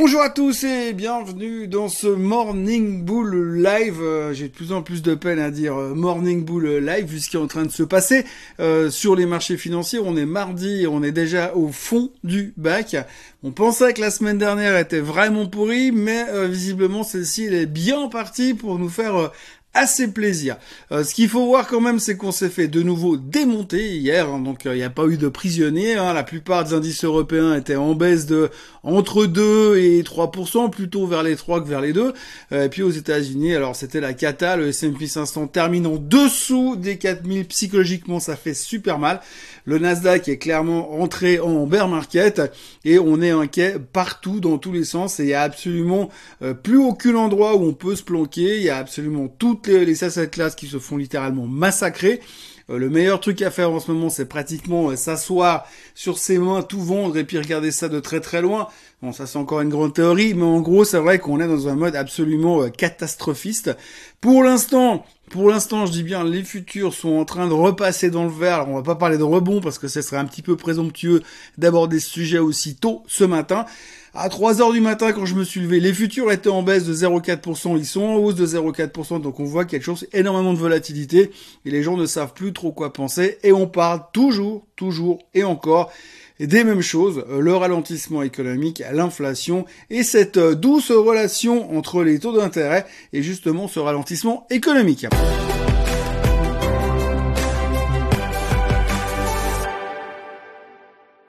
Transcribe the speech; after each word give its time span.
Bonjour 0.00 0.22
à 0.22 0.30
tous 0.30 0.62
et 0.62 0.92
bienvenue 0.92 1.66
dans 1.66 1.88
ce 1.88 2.06
Morning 2.06 3.02
Bull 3.04 3.60
Live. 3.60 4.00
Euh, 4.00 4.32
j'ai 4.32 4.46
de 4.46 4.52
plus 4.52 4.70
en 4.70 4.80
plus 4.80 5.02
de 5.02 5.16
peine 5.16 5.40
à 5.40 5.50
dire 5.50 5.76
euh, 5.76 5.92
Morning 5.92 6.44
Bull 6.44 6.68
Live 6.78 7.06
vu 7.06 7.18
ce 7.18 7.28
qui 7.28 7.36
est 7.36 7.40
en 7.40 7.48
train 7.48 7.64
de 7.64 7.72
se 7.72 7.82
passer 7.82 8.24
euh, 8.60 8.90
sur 8.90 9.16
les 9.16 9.26
marchés 9.26 9.56
financiers. 9.56 9.98
On 9.98 10.16
est 10.16 10.24
mardi 10.24 10.86
on 10.88 11.02
est 11.02 11.10
déjà 11.10 11.52
au 11.56 11.72
fond 11.72 12.12
du 12.22 12.54
bac. 12.56 12.94
On 13.42 13.50
pensait 13.50 13.92
que 13.92 14.00
la 14.00 14.12
semaine 14.12 14.38
dernière 14.38 14.78
était 14.78 15.00
vraiment 15.00 15.46
pourrie, 15.46 15.90
mais 15.90 16.26
visiblement 16.46 17.02
celle-ci 17.02 17.46
elle 17.46 17.54
est 17.54 17.66
bien 17.66 18.08
partie 18.08 18.54
pour 18.54 18.78
nous 18.78 18.88
faire 18.88 19.32
assez 19.74 20.08
plaisir. 20.08 20.56
Euh, 20.90 21.04
ce 21.04 21.14
qu'il 21.14 21.28
faut 21.28 21.46
voir 21.46 21.66
quand 21.66 21.80
même, 21.80 21.98
c'est 21.98 22.16
qu'on 22.16 22.32
s'est 22.32 22.48
fait 22.48 22.68
de 22.68 22.82
nouveau 22.82 23.16
démonter 23.16 23.96
hier, 23.96 24.28
hein, 24.28 24.40
donc 24.40 24.64
il 24.64 24.72
n'y 24.72 24.82
a 24.82 24.90
pas 24.90 25.06
eu 25.06 25.16
de 25.16 25.28
prisonniers. 25.28 25.94
Hein. 25.94 26.12
la 26.14 26.24
plupart 26.24 26.64
des 26.64 26.74
indices 26.74 27.04
européens 27.04 27.54
étaient 27.54 27.76
en 27.76 27.94
baisse 27.94 28.26
de 28.26 28.50
entre 28.82 29.26
2 29.26 29.76
et 29.78 30.02
3%, 30.02 30.70
plutôt 30.70 31.06
vers 31.06 31.22
les 31.22 31.36
3 31.36 31.62
que 31.62 31.68
vers 31.68 31.80
les 31.80 31.92
2. 31.92 32.12
Euh, 32.52 32.64
et 32.64 32.68
puis 32.68 32.82
aux 32.82 32.90
États-Unis, 32.90 33.54
alors 33.54 33.76
c'était 33.76 34.00
la 34.00 34.14
cata, 34.14 34.56
le 34.56 34.68
S&P 34.68 35.06
500 35.06 35.48
termine 35.48 35.86
en 35.86 35.96
dessous 35.96 36.76
des 36.76 36.96
4000, 36.96 37.46
psychologiquement 37.46 38.20
ça 38.20 38.36
fait 38.36 38.54
super 38.54 38.98
mal. 38.98 39.20
Le 39.64 39.78
Nasdaq 39.78 40.28
est 40.28 40.38
clairement 40.38 41.00
entré 41.00 41.40
en 41.40 41.66
bear 41.66 41.88
market 41.88 42.40
et 42.86 42.98
on 42.98 43.20
est 43.20 43.30
inquiet 43.30 43.76
partout 43.92 44.40
dans 44.40 44.56
tous 44.56 44.72
les 44.72 44.84
sens 44.84 45.20
et 45.20 45.24
il 45.24 45.28
y 45.28 45.34
a 45.34 45.42
absolument 45.42 46.08
euh, 46.40 46.54
plus 46.54 46.78
aucun 46.78 47.14
endroit 47.16 47.54
où 47.54 47.64
on 47.64 47.74
peut 47.74 47.94
se 47.94 48.02
planquer, 48.02 48.56
il 48.56 48.62
y 48.62 48.70
a 48.70 48.78
absolument 48.78 49.28
toutes 49.58 49.72
les, 49.72 49.84
les 49.84 50.04
asset 50.04 50.28
classes 50.28 50.54
qui 50.54 50.66
se 50.66 50.78
font 50.78 50.96
littéralement 50.96 51.46
massacrer. 51.46 52.20
Euh, 52.70 52.78
le 52.78 52.90
meilleur 52.90 53.20
truc 53.20 53.40
à 53.42 53.50
faire 53.50 53.70
en 53.70 53.80
ce 53.80 53.90
moment, 53.90 54.10
c'est 54.10 54.26
pratiquement 54.26 54.90
euh, 54.90 54.96
s'asseoir 54.96 55.66
sur 55.94 56.18
ses 56.18 56.38
mains, 56.38 56.62
tout 56.62 56.80
vendre 56.80 57.16
et 57.16 57.24
puis 57.24 57.38
regarder 57.38 57.70
ça 57.70 57.88
de 57.88 57.98
très 57.98 58.20
très 58.20 58.42
loin. 58.42 58.68
Bon, 59.02 59.12
ça 59.12 59.26
c'est 59.26 59.38
encore 59.38 59.60
une 59.60 59.70
grande 59.70 59.94
théorie, 59.94 60.34
mais 60.34 60.44
en 60.44 60.60
gros, 60.60 60.84
c'est 60.84 60.98
vrai 60.98 61.18
qu'on 61.18 61.40
est 61.40 61.48
dans 61.48 61.68
un 61.68 61.76
mode 61.76 61.96
absolument 61.96 62.62
euh, 62.62 62.68
catastrophiste. 62.68 63.76
Pour 64.20 64.42
l'instant, 64.42 65.04
pour 65.30 65.50
l'instant, 65.50 65.86
je 65.86 65.92
dis 65.92 66.02
bien, 66.02 66.24
les 66.24 66.42
futurs 66.42 66.92
sont 66.94 67.16
en 67.16 67.24
train 67.24 67.46
de 67.48 67.52
repasser 67.52 68.10
dans 68.10 68.24
le 68.24 68.30
vert. 68.30 68.54
Alors, 68.56 68.68
on 68.70 68.74
va 68.74 68.82
pas 68.82 68.94
parler 68.94 69.18
de 69.18 69.22
rebond 69.22 69.60
parce 69.60 69.78
que 69.78 69.88
ce 69.88 70.02
serait 70.02 70.16
un 70.16 70.24
petit 70.24 70.42
peu 70.42 70.56
présomptueux 70.56 71.22
d'aborder 71.56 72.00
ce 72.00 72.10
sujet 72.10 72.38
aussi 72.38 72.76
tôt 72.76 73.02
ce 73.06 73.24
matin. 73.24 73.64
À 74.14 74.28
3 74.28 74.60
heures 74.60 74.72
du 74.72 74.80
matin, 74.80 75.12
quand 75.12 75.26
je 75.26 75.34
me 75.34 75.44
suis 75.44 75.60
levé, 75.60 75.80
les 75.80 75.92
futurs 75.92 76.32
étaient 76.32 76.48
en 76.48 76.62
baisse 76.62 76.84
de 76.84 76.94
0,4%. 76.94 77.76
Ils 77.76 77.86
sont 77.86 78.02
en 78.02 78.16
hausse 78.16 78.34
de 78.34 78.46
0,4%. 78.46 79.20
Donc, 79.20 79.38
on 79.38 79.44
voit 79.44 79.64
quelque 79.64 79.82
chose, 79.82 80.06
énormément 80.12 80.52
de 80.52 80.58
volatilité. 80.58 81.30
Et 81.64 81.70
les 81.70 81.82
gens 81.82 81.96
ne 81.96 82.06
savent 82.06 82.32
plus 82.32 82.52
trop 82.52 82.72
quoi 82.72 82.92
penser. 82.92 83.38
Et 83.42 83.52
on 83.52 83.66
parle 83.66 84.02
toujours, 84.12 84.66
toujours 84.76 85.20
et 85.34 85.44
encore 85.44 85.92
des 86.46 86.64
mêmes 86.64 86.80
choses, 86.80 87.24
euh, 87.28 87.40
le 87.40 87.54
ralentissement 87.54 88.22
économique, 88.22 88.82
l'inflation 88.92 89.64
et 89.90 90.02
cette 90.02 90.36
euh, 90.36 90.54
douce 90.54 90.90
relation 90.90 91.76
entre 91.76 92.02
les 92.04 92.18
taux 92.18 92.36
d'intérêt 92.36 92.86
et 93.12 93.22
justement 93.22 93.66
ce 93.68 93.80
ralentissement 93.80 94.46
économique. 94.50 95.06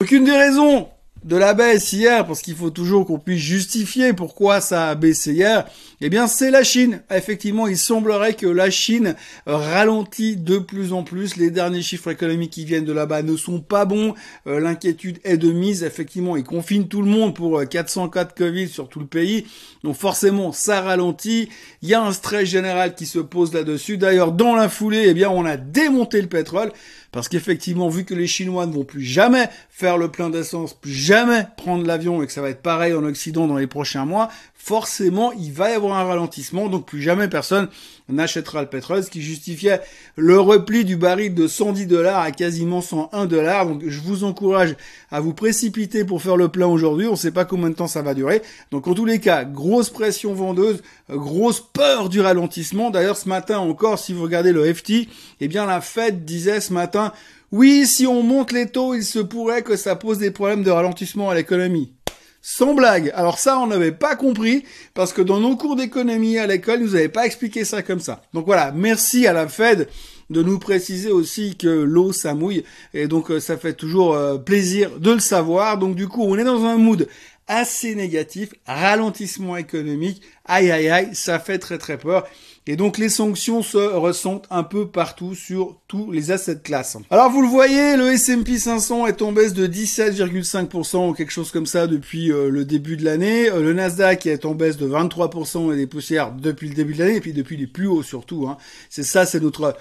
Aucune 0.02 0.26
des 0.26 0.38
raisons 0.38 0.88
de 1.24 1.36
la 1.36 1.54
baisse 1.54 1.92
hier, 1.92 2.26
parce 2.26 2.42
qu'il 2.42 2.56
faut 2.56 2.70
toujours 2.70 3.06
qu'on 3.06 3.20
puisse 3.20 3.42
justifier 3.42 4.14
pourquoi 4.14 4.62
ça 4.62 4.90
a 4.90 4.96
baissé 4.96 5.34
hier, 5.34 5.66
eh 6.02 6.10
bien 6.10 6.28
c'est 6.28 6.50
la 6.50 6.64
Chine. 6.64 7.02
Effectivement, 7.12 7.68
il 7.68 7.78
semblerait 7.78 8.34
que 8.34 8.48
la 8.48 8.70
Chine 8.70 9.16
ralentit 9.46 10.38
de 10.38 10.58
plus 10.58 10.94
en 10.94 11.04
plus. 11.04 11.36
Les 11.36 11.52
derniers 11.52 11.82
chiffres 11.82 12.10
économiques 12.10 12.52
qui 12.52 12.64
viennent 12.64 12.86
de 12.86 12.94
là-bas 12.94 13.22
ne 13.22 13.36
sont 13.36 13.60
pas 13.60 13.84
bons. 13.84 14.14
Euh, 14.48 14.62
l'inquiétude 14.62 15.20
est 15.26 15.38
de 15.38 15.52
mise. 15.52 15.84
Effectivement, 15.84 16.38
ils 16.38 16.44
confinent 16.44 16.88
tout 16.88 17.02
le 17.02 17.10
monde 17.10 17.36
pour 17.36 17.62
404 17.68 18.30
euh, 18.30 18.46
Covid 18.46 18.70
sur 18.70 18.88
tout 18.88 19.00
le 19.00 19.08
pays. 19.08 19.46
Donc 19.84 19.96
forcément, 19.96 20.54
ça 20.54 20.82
ralentit. 20.82 21.50
Il 21.82 21.90
y 21.90 21.94
a 21.94 22.02
un 22.02 22.14
stress 22.14 22.48
général 22.48 22.96
qui 22.96 23.06
se 23.06 23.20
pose 23.20 23.54
là-dessus. 23.54 23.98
D'ailleurs, 23.98 24.32
dans 24.32 24.56
la 24.56 24.70
foulée, 24.70 25.06
eh 25.08 25.14
bien, 25.14 25.30
on 25.30 25.46
a 25.46 25.58
démonté 25.58 26.22
le 26.22 26.30
pétrole. 26.30 26.72
Parce 27.12 27.28
qu'effectivement, 27.28 27.90
vu 27.90 28.06
que 28.06 28.14
les 28.14 28.28
Chinois 28.28 28.68
ne 28.68 28.74
vont 28.74 28.84
plus 28.84 29.04
jamais 29.04 29.50
faire 29.72 29.98
le 29.98 30.12
plein 30.12 30.30
d'essence, 30.30 30.76
plus 30.76 30.94
prendre 31.58 31.86
l'avion 31.86 32.22
et 32.22 32.28
que 32.28 32.32
ça 32.32 32.42
va 32.42 32.50
être 32.50 32.62
pareil 32.62 32.94
en 32.94 33.04
Occident 33.04 33.48
dans 33.48 33.58
les 33.58 33.68
prochains 33.68 34.06
mois, 34.06 34.30
forcément, 34.54 35.32
il 35.34 35.52
va 35.52 35.72
y 35.72 35.74
avoir 35.74 35.98
un 35.98 36.04
ralentissement, 36.04 36.68
donc 36.68 36.86
plus 36.86 37.02
jamais 37.02 37.28
personne 37.28 37.70
n'achètera 38.10 38.62
le 38.62 38.68
pétrole, 38.68 39.04
ce 39.04 39.10
qui 39.10 39.22
justifiait 39.22 39.82
le 40.16 40.40
repli 40.40 40.84
du 40.84 40.96
baril 40.96 41.34
de 41.34 41.48
110 41.48 41.88
dollars 41.88 42.22
à 42.22 42.32
quasiment 42.32 42.82
101 42.82 43.26
dollars. 43.26 43.66
Donc, 43.66 43.84
je 43.88 44.00
vous 44.00 44.24
encourage 44.24 44.76
à 45.12 45.20
vous 45.20 45.34
précipiter 45.34 46.04
pour 46.04 46.22
faire 46.22 46.36
le 46.36 46.50
plein 46.50 46.68
aujourd'hui. 46.68 47.08
On 47.08 47.12
ne 47.12 47.18
sait 47.18 47.32
pas 47.32 47.46
combien 47.46 47.70
de 47.70 47.76
temps 47.76 47.88
ça 47.88 48.02
va 48.02 48.14
durer. 48.14 48.42
Donc, 48.72 48.88
en 48.88 48.94
tous 48.94 49.06
les 49.06 49.20
cas, 49.20 49.44
grosse 49.44 49.90
pression 49.90 50.34
vendeuse, 50.34 50.82
grosse 51.10 51.62
peur 51.62 52.10
du 52.10 52.20
ralentissement. 52.20 52.90
D'ailleurs, 52.90 53.18
ce 53.18 53.30
matin 53.30 53.60
encore, 53.60 54.00
si 54.00 54.14
vous 54.14 54.24
regardez 54.24 54.52
le 54.52 54.74
FT, 54.74 55.08
eh 55.40 55.48
bien, 55.48 55.66
la 55.66 55.82
Fed 55.82 56.26
disait 56.26 56.62
ce 56.62 56.74
matin, 56.74 57.14
oui, 57.52 57.88
si 57.88 58.06
on 58.06 58.22
monte 58.22 58.52
les 58.52 58.68
taux, 58.68 58.94
il 58.94 59.04
se 59.04 59.20
pourrait 59.20 59.64
que 59.64 59.76
ça 59.76 59.96
pose 59.96 60.20
des 60.20 60.32
problèmes 60.32 60.64
de 60.64 60.70
ralentissement 60.70 61.30
à 61.30 61.36
l'économie. 61.36 61.94
Sans 62.42 62.74
blague. 62.74 63.12
Alors 63.16 63.40
ça, 63.40 63.60
on 63.60 63.68
n'avait 63.68 63.92
pas 63.92 64.16
compris 64.16 64.64
parce 64.94 65.12
que 65.14 65.22
dans 65.22 65.40
nos 65.40 65.58
cours 65.58 65.76
d'économie 65.76 66.38
à 66.38 66.48
l'école, 66.48 66.80
nous 66.80 66.92
n'avez 66.92 67.10
pas 67.10 67.26
expliqué 67.26 67.66
ça 67.66 67.82
comme 67.82 68.00
ça. 68.00 68.22
Donc 68.34 68.46
voilà, 68.46 68.72
merci 68.72 69.28
à 69.28 69.34
la 69.34 69.48
Fed 69.48 69.90
de 70.30 70.44
nous 70.44 70.60
préciser 70.60 71.12
aussi 71.12 71.58
que 71.58 71.68
l'eau 71.68 72.14
ça 72.14 72.36
mouille 72.36 72.64
et 72.94 73.08
donc 73.08 73.32
euh, 73.32 73.40
ça 73.40 73.58
fait 73.58 73.74
toujours 73.74 74.14
euh, 74.14 74.38
plaisir 74.38 75.00
de 75.00 75.12
le 75.12 75.20
savoir. 75.20 75.80
Donc 75.80 75.96
du 75.96 76.08
coup, 76.08 76.24
on 76.24 76.38
est 76.38 76.44
dans 76.44 76.66
un 76.66 76.78
mood 76.78 77.08
assez 77.48 77.96
négatif, 77.96 78.54
ralentissement 78.68 79.58
économique, 79.58 80.22
aïe 80.46 80.70
aïe 80.72 80.88
aïe, 80.88 81.10
ça 81.14 81.40
fait 81.40 81.58
très 81.58 81.80
très 81.80 81.98
peur. 81.98 82.28
Et 82.72 82.76
donc 82.76 83.00
les 83.00 83.10
sanctions 83.10 83.64
se 83.64 83.80
ressentent 83.80 84.46
un 84.52 84.62
peu 84.62 84.88
partout 84.88 85.34
sur 85.34 85.78
tous 85.88 86.12
les 86.12 86.30
assets 86.30 86.60
classes. 86.64 86.98
Alors 87.10 87.32
vous 87.32 87.42
le 87.42 87.48
voyez, 87.48 87.98
le 87.98 88.12
S&P 88.12 88.60
500 88.60 89.08
est 89.08 89.24
en 89.24 89.32
baisse 89.32 89.56
de 89.56 89.66
17,5% 89.66 91.10
ou 91.10 91.14
quelque 91.14 91.32
chose 91.32 91.50
comme 91.50 91.66
ça 91.66 91.88
depuis 91.88 92.32
euh, 92.32 92.52
le 92.52 92.66
début 92.66 92.96
de 92.96 93.04
l'année. 93.04 93.50
Euh, 93.50 93.64
le 93.64 93.74
Nasdaq 93.74 94.28
est 94.28 94.46
en 94.46 94.54
baisse 94.54 94.78
de 94.78 94.88
23% 94.88 95.74
et 95.74 95.78
des 95.78 95.88
poussières 95.88 96.32
depuis 96.32 96.70
le 96.70 96.76
début 96.76 96.94
de 96.94 97.00
l'année 97.00 97.16
et 97.16 97.22
puis 97.22 97.34
depuis 97.34 97.58
les 97.58 97.66
plus 97.66 97.88
hauts 97.88 98.04
surtout. 98.04 98.48
Hein. 98.48 98.58
C'est 98.92 99.02
ça, 99.02 99.26
c'est 99.26 99.42
notre 99.42 99.74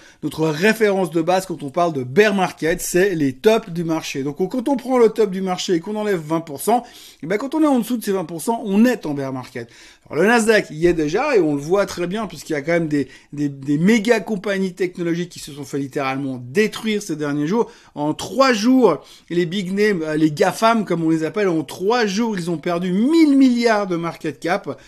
référence 0.49 1.11
de 1.11 1.21
base 1.21 1.45
quand 1.45 1.63
on 1.63 1.69
parle 1.69 1.93
de 1.93 2.05
bear 2.05 2.33
market, 2.33 2.81
c'est 2.81 3.15
les 3.15 3.35
tops 3.35 3.69
du 3.69 3.85
marché. 3.85 4.23
Donc 4.23 4.39
quand 4.39 4.67
on 4.67 4.77
prend 4.77 4.97
le 4.97 5.11
top 5.11 5.31
du 5.31 5.43
marché 5.43 5.75
et 5.75 5.81
qu'on 5.81 5.97
enlève 5.97 6.23
20%, 6.27 6.79
et 6.79 6.83
eh 7.25 7.27
ben 7.27 7.37
quand 7.37 7.55
on 7.55 7.63
est 7.63 7.67
en 7.67 7.81
dessous 7.81 7.99
de 7.99 8.05
ces 8.05 8.15
20%, 8.15 8.63
on 8.65 8.87
est 8.87 9.05
en 9.05 9.13
bear 9.13 9.31
market. 9.35 9.69
Le 10.11 10.25
Nasdaq 10.25 10.69
y 10.71 10.87
est 10.87 10.95
déjà 10.95 11.37
et 11.37 11.41
on 11.41 11.55
le 11.55 11.61
voit 11.61 11.85
très 11.85 12.07
bien 12.07 12.27
puisqu'il 12.27 12.55
y 12.55 12.57
a 12.57 12.63
quand 12.63 12.73
même 12.73 12.89
des, 12.89 13.09
des, 13.33 13.49
des, 13.51 13.77
méga 13.77 14.21
compagnies 14.21 14.73
technologiques 14.73 15.29
qui 15.29 15.39
se 15.39 15.53
sont 15.53 15.65
fait 15.65 15.79
littéralement 15.79 16.43
détruire 16.43 17.03
ces 17.03 17.15
derniers 17.15 17.47
jours. 17.47 17.71
En 17.95 18.15
trois 18.15 18.55
jours, 18.55 19.03
les 19.29 19.45
big 19.45 19.73
names, 19.73 20.03
euh, 20.03 20.17
les 20.17 20.31
GAFAM 20.31 20.87
comme 20.87 21.05
on 21.05 21.11
les 21.11 21.25
appelle, 21.25 21.49
en 21.49 21.63
trois 21.63 22.07
jours, 22.07 22.39
ils 22.39 22.51
ont 22.51 22.57
perdu 22.57 22.91
1000 22.91 23.37
milliards 23.37 23.87
de 23.87 23.97
market 23.97 24.41
cap. 24.41 24.79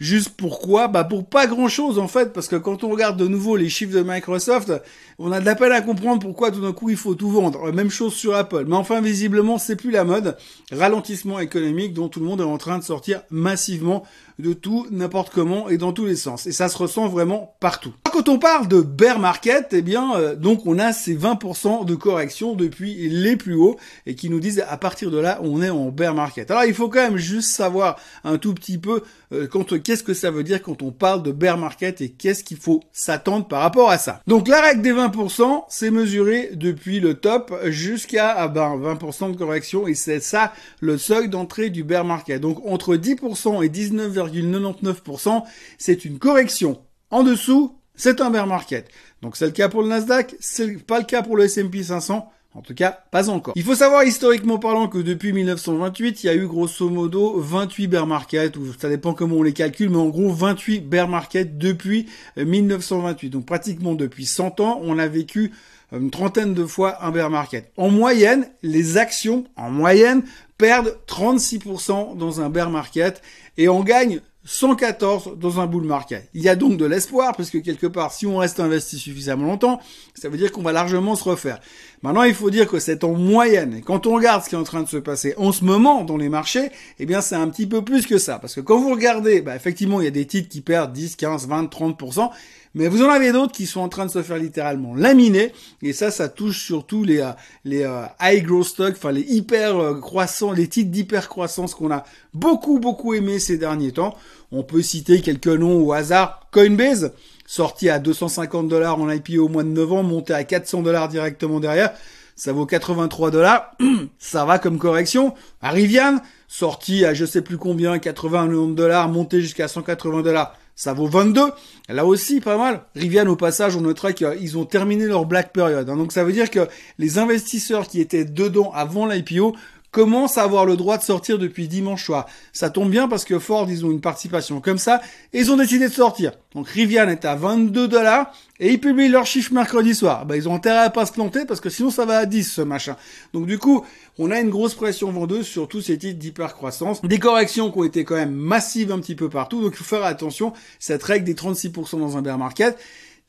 Juste 0.00 0.30
pourquoi? 0.36 0.88
Bah 0.88 1.04
pour 1.04 1.24
pas 1.24 1.46
grand 1.46 1.68
chose 1.68 2.00
en 2.00 2.08
fait, 2.08 2.32
parce 2.32 2.48
que 2.48 2.56
quand 2.56 2.82
on 2.82 2.88
regarde 2.88 3.16
de 3.16 3.28
nouveau 3.28 3.56
les 3.56 3.68
chiffres 3.68 3.94
de 3.94 4.02
Microsoft, 4.02 4.72
on 5.20 5.30
a 5.30 5.38
de 5.38 5.44
la 5.44 5.54
peine 5.54 5.70
à 5.70 5.80
comprendre 5.82 6.20
pourquoi 6.20 6.50
tout 6.50 6.60
d'un 6.60 6.72
coup 6.72 6.90
il 6.90 6.96
faut 6.96 7.14
tout 7.14 7.30
vendre. 7.30 7.70
Même 7.72 7.90
chose 7.90 8.12
sur 8.12 8.34
Apple. 8.34 8.64
Mais 8.66 8.74
enfin 8.74 9.00
visiblement 9.00 9.56
c'est 9.56 9.76
plus 9.76 9.92
la 9.92 10.02
mode. 10.02 10.36
Ralentissement 10.72 11.38
économique 11.38 11.94
dont 11.94 12.08
tout 12.08 12.18
le 12.18 12.26
monde 12.26 12.40
est 12.40 12.44
en 12.44 12.58
train 12.58 12.78
de 12.78 12.82
sortir 12.82 13.22
massivement 13.30 14.02
de 14.38 14.52
tout, 14.52 14.86
n'importe 14.90 15.32
comment 15.32 15.68
et 15.68 15.78
dans 15.78 15.92
tous 15.92 16.06
les 16.06 16.16
sens. 16.16 16.46
Et 16.46 16.52
ça 16.52 16.68
se 16.68 16.76
ressent 16.76 17.08
vraiment 17.08 17.54
partout. 17.60 17.92
Quand 18.12 18.28
on 18.28 18.38
parle 18.38 18.68
de 18.68 18.80
bear 18.80 19.18
market, 19.18 19.68
eh 19.72 19.82
bien, 19.82 20.14
euh, 20.16 20.36
donc 20.36 20.66
on 20.66 20.78
a 20.78 20.92
ces 20.92 21.16
20% 21.16 21.84
de 21.84 21.94
correction 21.94 22.54
depuis 22.54 23.08
les 23.08 23.36
plus 23.36 23.54
hauts 23.54 23.76
et 24.06 24.14
qui 24.14 24.30
nous 24.30 24.40
disent 24.40 24.64
à 24.68 24.76
partir 24.76 25.10
de 25.10 25.18
là, 25.18 25.40
on 25.42 25.62
est 25.62 25.70
en 25.70 25.88
bear 25.90 26.14
market. 26.14 26.50
Alors 26.50 26.64
il 26.64 26.74
faut 26.74 26.88
quand 26.88 27.02
même 27.02 27.16
juste 27.16 27.50
savoir 27.50 27.96
un 28.22 28.38
tout 28.38 28.54
petit 28.54 28.78
peu 28.78 29.02
euh, 29.32 29.48
qu'est-ce 29.82 30.02
que 30.02 30.14
ça 30.14 30.30
veut 30.30 30.44
dire 30.44 30.62
quand 30.62 30.82
on 30.82 30.92
parle 30.92 31.22
de 31.22 31.32
bear 31.32 31.58
market 31.58 32.00
et 32.00 32.10
qu'est-ce 32.10 32.44
qu'il 32.44 32.56
faut 32.56 32.82
s'attendre 32.92 33.46
par 33.46 33.62
rapport 33.62 33.90
à 33.90 33.98
ça. 33.98 34.20
Donc 34.26 34.48
la 34.48 34.60
règle 34.60 34.82
des 34.82 34.92
20%, 34.92 35.64
c'est 35.68 35.90
mesuré 35.90 36.50
depuis 36.54 37.00
le 37.00 37.14
top 37.14 37.52
jusqu'à 37.66 38.34
ah 38.36 38.48
ben, 38.48 38.76
20% 38.76 39.32
de 39.32 39.36
correction 39.36 39.86
et 39.88 39.94
c'est 39.94 40.20
ça 40.20 40.52
le 40.80 40.98
seuil 40.98 41.28
d'entrée 41.28 41.70
du 41.70 41.84
bear 41.84 42.04
market. 42.04 42.40
Donc 42.40 42.60
entre 42.66 42.96
10% 42.96 43.64
et 43.64 43.68
19, 43.68 44.12
99%, 44.28 45.44
c'est 45.78 46.04
une 46.04 46.18
correction. 46.18 46.82
En 47.10 47.22
dessous, 47.22 47.78
c'est 47.94 48.20
un 48.20 48.30
bear 48.30 48.46
market. 48.46 48.88
Donc 49.22 49.36
c'est 49.36 49.46
le 49.46 49.52
cas 49.52 49.68
pour 49.68 49.82
le 49.82 49.88
Nasdaq, 49.88 50.34
c'est 50.40 50.84
pas 50.84 50.98
le 50.98 51.04
cas 51.04 51.22
pour 51.22 51.36
le 51.36 51.44
S&P 51.44 51.82
500. 51.82 52.30
En 52.54 52.62
tout 52.62 52.74
cas, 52.74 53.04
pas 53.10 53.30
encore. 53.30 53.52
Il 53.56 53.64
faut 53.64 53.74
savoir 53.74 54.04
historiquement 54.04 54.58
parlant 54.58 54.86
que 54.86 54.98
depuis 54.98 55.32
1928, 55.32 56.22
il 56.22 56.26
y 56.26 56.30
a 56.30 56.34
eu 56.34 56.46
grosso 56.46 56.88
modo 56.88 57.40
28 57.40 57.88
bear 57.88 58.06
markets, 58.06 58.56
ou 58.56 58.72
ça 58.78 58.88
dépend 58.88 59.12
comment 59.12 59.36
on 59.36 59.42
les 59.42 59.52
calcule, 59.52 59.90
mais 59.90 59.96
en 59.96 60.08
gros 60.08 60.32
28 60.32 60.88
bear 60.88 61.08
markets 61.08 61.58
depuis 61.58 62.06
1928. 62.36 63.30
Donc 63.30 63.44
pratiquement 63.44 63.94
depuis 63.94 64.24
100 64.24 64.60
ans, 64.60 64.80
on 64.84 64.98
a 65.00 65.08
vécu 65.08 65.52
une 65.92 66.10
trentaine 66.10 66.54
de 66.54 66.64
fois 66.64 67.04
un 67.04 67.10
bear 67.10 67.28
market. 67.28 67.72
En 67.76 67.90
moyenne, 67.90 68.46
les 68.62 68.98
actions, 68.98 69.44
en 69.56 69.70
moyenne, 69.70 70.22
perdent 70.56 70.96
36% 71.08 72.16
dans 72.16 72.40
un 72.40 72.50
bear 72.50 72.70
market 72.70 73.20
et 73.58 73.68
on 73.68 73.82
gagne 73.82 74.20
114 74.44 75.38
dans 75.38 75.60
un 75.60 75.66
bull 75.66 75.84
market. 75.84 76.28
Il 76.34 76.42
y 76.42 76.48
a 76.48 76.56
donc 76.56 76.76
de 76.76 76.84
l'espoir 76.84 77.34
parce 77.34 77.50
que 77.50 77.58
quelque 77.58 77.86
part, 77.86 78.12
si 78.12 78.26
on 78.26 78.36
reste 78.36 78.60
investi 78.60 78.98
suffisamment 78.98 79.46
longtemps, 79.46 79.80
ça 80.14 80.28
veut 80.28 80.36
dire 80.36 80.52
qu'on 80.52 80.62
va 80.62 80.72
largement 80.72 81.16
se 81.16 81.24
refaire. 81.24 81.60
Maintenant, 82.02 82.24
il 82.24 82.34
faut 82.34 82.50
dire 82.50 82.68
que 82.68 82.78
c'est 82.78 83.04
en 83.04 83.14
moyenne. 83.14 83.74
Et 83.74 83.80
quand 83.80 84.06
on 84.06 84.14
regarde 84.14 84.44
ce 84.44 84.50
qui 84.50 84.54
est 84.54 84.58
en 84.58 84.64
train 84.64 84.82
de 84.82 84.88
se 84.88 84.98
passer 84.98 85.34
en 85.38 85.52
ce 85.52 85.64
moment 85.64 86.04
dans 86.04 86.18
les 86.18 86.28
marchés, 86.28 86.70
eh 86.98 87.06
bien, 87.06 87.22
c'est 87.22 87.36
un 87.36 87.48
petit 87.48 87.66
peu 87.66 87.82
plus 87.82 88.06
que 88.06 88.18
ça. 88.18 88.38
Parce 88.38 88.54
que 88.54 88.60
quand 88.60 88.78
vous 88.78 88.90
regardez, 88.90 89.40
bah, 89.40 89.56
effectivement, 89.56 90.00
il 90.00 90.04
y 90.04 90.08
a 90.08 90.10
des 90.10 90.26
titres 90.26 90.50
qui 90.50 90.60
perdent 90.60 90.92
10, 90.92 91.16
15, 91.16 91.48
20, 91.48 91.64
30%. 91.64 92.30
Mais 92.74 92.88
vous 92.88 93.02
en 93.02 93.08
avez 93.08 93.30
d'autres 93.30 93.52
qui 93.52 93.66
sont 93.66 93.80
en 93.80 93.88
train 93.88 94.04
de 94.04 94.10
se 94.10 94.22
faire 94.22 94.36
littéralement 94.36 94.94
laminer. 94.94 95.52
Et 95.82 95.92
ça, 95.92 96.10
ça 96.10 96.28
touche 96.28 96.64
surtout 96.64 97.04
les, 97.04 97.20
euh, 97.20 97.30
les 97.64 97.84
euh, 97.84 98.04
high 98.20 98.44
growth 98.44 98.66
stocks, 98.66 98.94
enfin 98.96 99.12
les 99.12 99.22
hyper 99.22 99.76
euh, 99.76 100.00
croissants, 100.00 100.50
les 100.50 100.66
titres 100.66 100.90
d'hyper 100.90 101.28
croissance 101.28 101.74
qu'on 101.74 101.92
a 101.92 102.04
beaucoup, 102.32 102.80
beaucoup 102.80 103.14
aimé 103.14 103.38
ces 103.38 103.58
derniers 103.58 103.92
temps. 103.92 104.16
On 104.50 104.64
peut 104.64 104.82
citer 104.82 105.20
quelques 105.20 105.46
noms 105.46 105.82
au 105.82 105.92
hasard. 105.92 106.48
Coinbase, 106.50 107.12
sorti 107.46 107.88
à 107.88 108.00
250 108.00 108.68
dollars 108.68 109.00
en 109.00 109.08
IPO 109.08 109.44
au 109.44 109.48
mois 109.48 109.62
de 109.62 109.68
novembre, 109.68 110.08
monté 110.08 110.34
à 110.34 110.42
400 110.42 110.82
dollars 110.82 111.08
directement 111.08 111.60
derrière. 111.60 111.92
Ça 112.34 112.52
vaut 112.52 112.66
83 112.66 113.30
dollars. 113.30 113.70
ça 114.18 114.44
va 114.44 114.58
comme 114.58 114.78
correction. 114.78 115.34
Arrivian, 115.62 116.20
sorti 116.48 117.04
à 117.04 117.14
je 117.14 117.24
sais 117.24 117.42
plus 117.42 117.58
combien, 117.58 118.00
80 118.00 118.46
millions 118.46 118.68
de 118.68 118.74
dollars, 118.74 119.08
monté 119.08 119.40
jusqu'à 119.40 119.68
180 119.68 120.22
dollars 120.22 120.56
ça 120.76 120.92
vaut 120.92 121.06
22. 121.06 121.40
Là 121.88 122.04
aussi, 122.04 122.40
pas 122.40 122.56
mal. 122.56 122.82
Rivian, 122.94 123.26
au 123.26 123.36
passage, 123.36 123.76
on 123.76 123.80
notera 123.80 124.12
qu'ils 124.12 124.58
ont 124.58 124.64
terminé 124.64 125.06
leur 125.06 125.26
black 125.26 125.52
period. 125.52 125.88
Hein. 125.88 125.96
Donc 125.96 126.12
ça 126.12 126.24
veut 126.24 126.32
dire 126.32 126.50
que 126.50 126.68
les 126.98 127.18
investisseurs 127.18 127.86
qui 127.86 128.00
étaient 128.00 128.24
dedans 128.24 128.72
avant 128.72 129.06
l'IPO 129.06 129.54
commencent 129.94 130.38
à 130.38 130.42
avoir 130.42 130.66
le 130.66 130.76
droit 130.76 130.98
de 130.98 131.04
sortir 131.04 131.38
depuis 131.38 131.68
dimanche 131.68 132.04
soir. 132.04 132.26
Ça 132.52 132.68
tombe 132.68 132.90
bien 132.90 133.06
parce 133.06 133.24
que 133.24 133.38
Ford, 133.38 133.66
ils 133.70 133.86
ont 133.86 133.92
une 133.92 134.00
participation 134.00 134.60
comme 134.60 134.76
ça 134.76 135.00
et 135.32 135.38
ils 135.38 135.52
ont 135.52 135.56
décidé 135.56 135.88
de 135.88 135.92
sortir. 135.92 136.32
Donc 136.52 136.68
Rivian 136.68 137.08
est 137.08 137.24
à 137.24 137.36
22 137.36 137.86
dollars 137.86 138.32
et 138.58 138.72
ils 138.72 138.80
publient 138.80 139.08
leur 139.08 139.24
chiffre 139.24 139.54
mercredi 139.54 139.94
soir. 139.94 140.26
Bah, 140.26 140.36
ils 140.36 140.48
ont 140.48 140.54
intérêt 140.54 140.78
à 140.78 140.90
pas 140.90 141.06
se 141.06 141.12
planter 141.12 141.44
parce 141.44 141.60
que 141.60 141.70
sinon 141.70 141.90
ça 141.90 142.04
va 142.06 142.18
à 142.18 142.26
10 142.26 142.42
ce 142.42 142.60
machin. 142.60 142.96
Donc 143.32 143.46
du 143.46 143.58
coup, 143.58 143.84
on 144.18 144.32
a 144.32 144.40
une 144.40 144.50
grosse 144.50 144.74
pression 144.74 145.12
vendeuse 145.12 145.46
sur 145.46 145.68
tous 145.68 145.80
ces 145.80 145.96
titres 145.96 146.18
d'hypercroissance. 146.18 147.00
Des 147.02 147.20
corrections 147.20 147.70
qui 147.70 147.78
ont 147.78 147.84
été 147.84 148.04
quand 148.04 148.16
même 148.16 148.34
massives 148.34 148.90
un 148.90 148.98
petit 148.98 149.14
peu 149.14 149.28
partout. 149.28 149.62
Donc 149.62 149.74
il 149.74 149.76
faut 149.76 149.84
faire 149.84 150.04
attention. 150.04 150.52
Cette 150.80 151.04
règle 151.04 151.24
des 151.24 151.34
36% 151.34 152.00
dans 152.00 152.16
un 152.16 152.22
bear 152.22 152.36
market, 152.36 152.76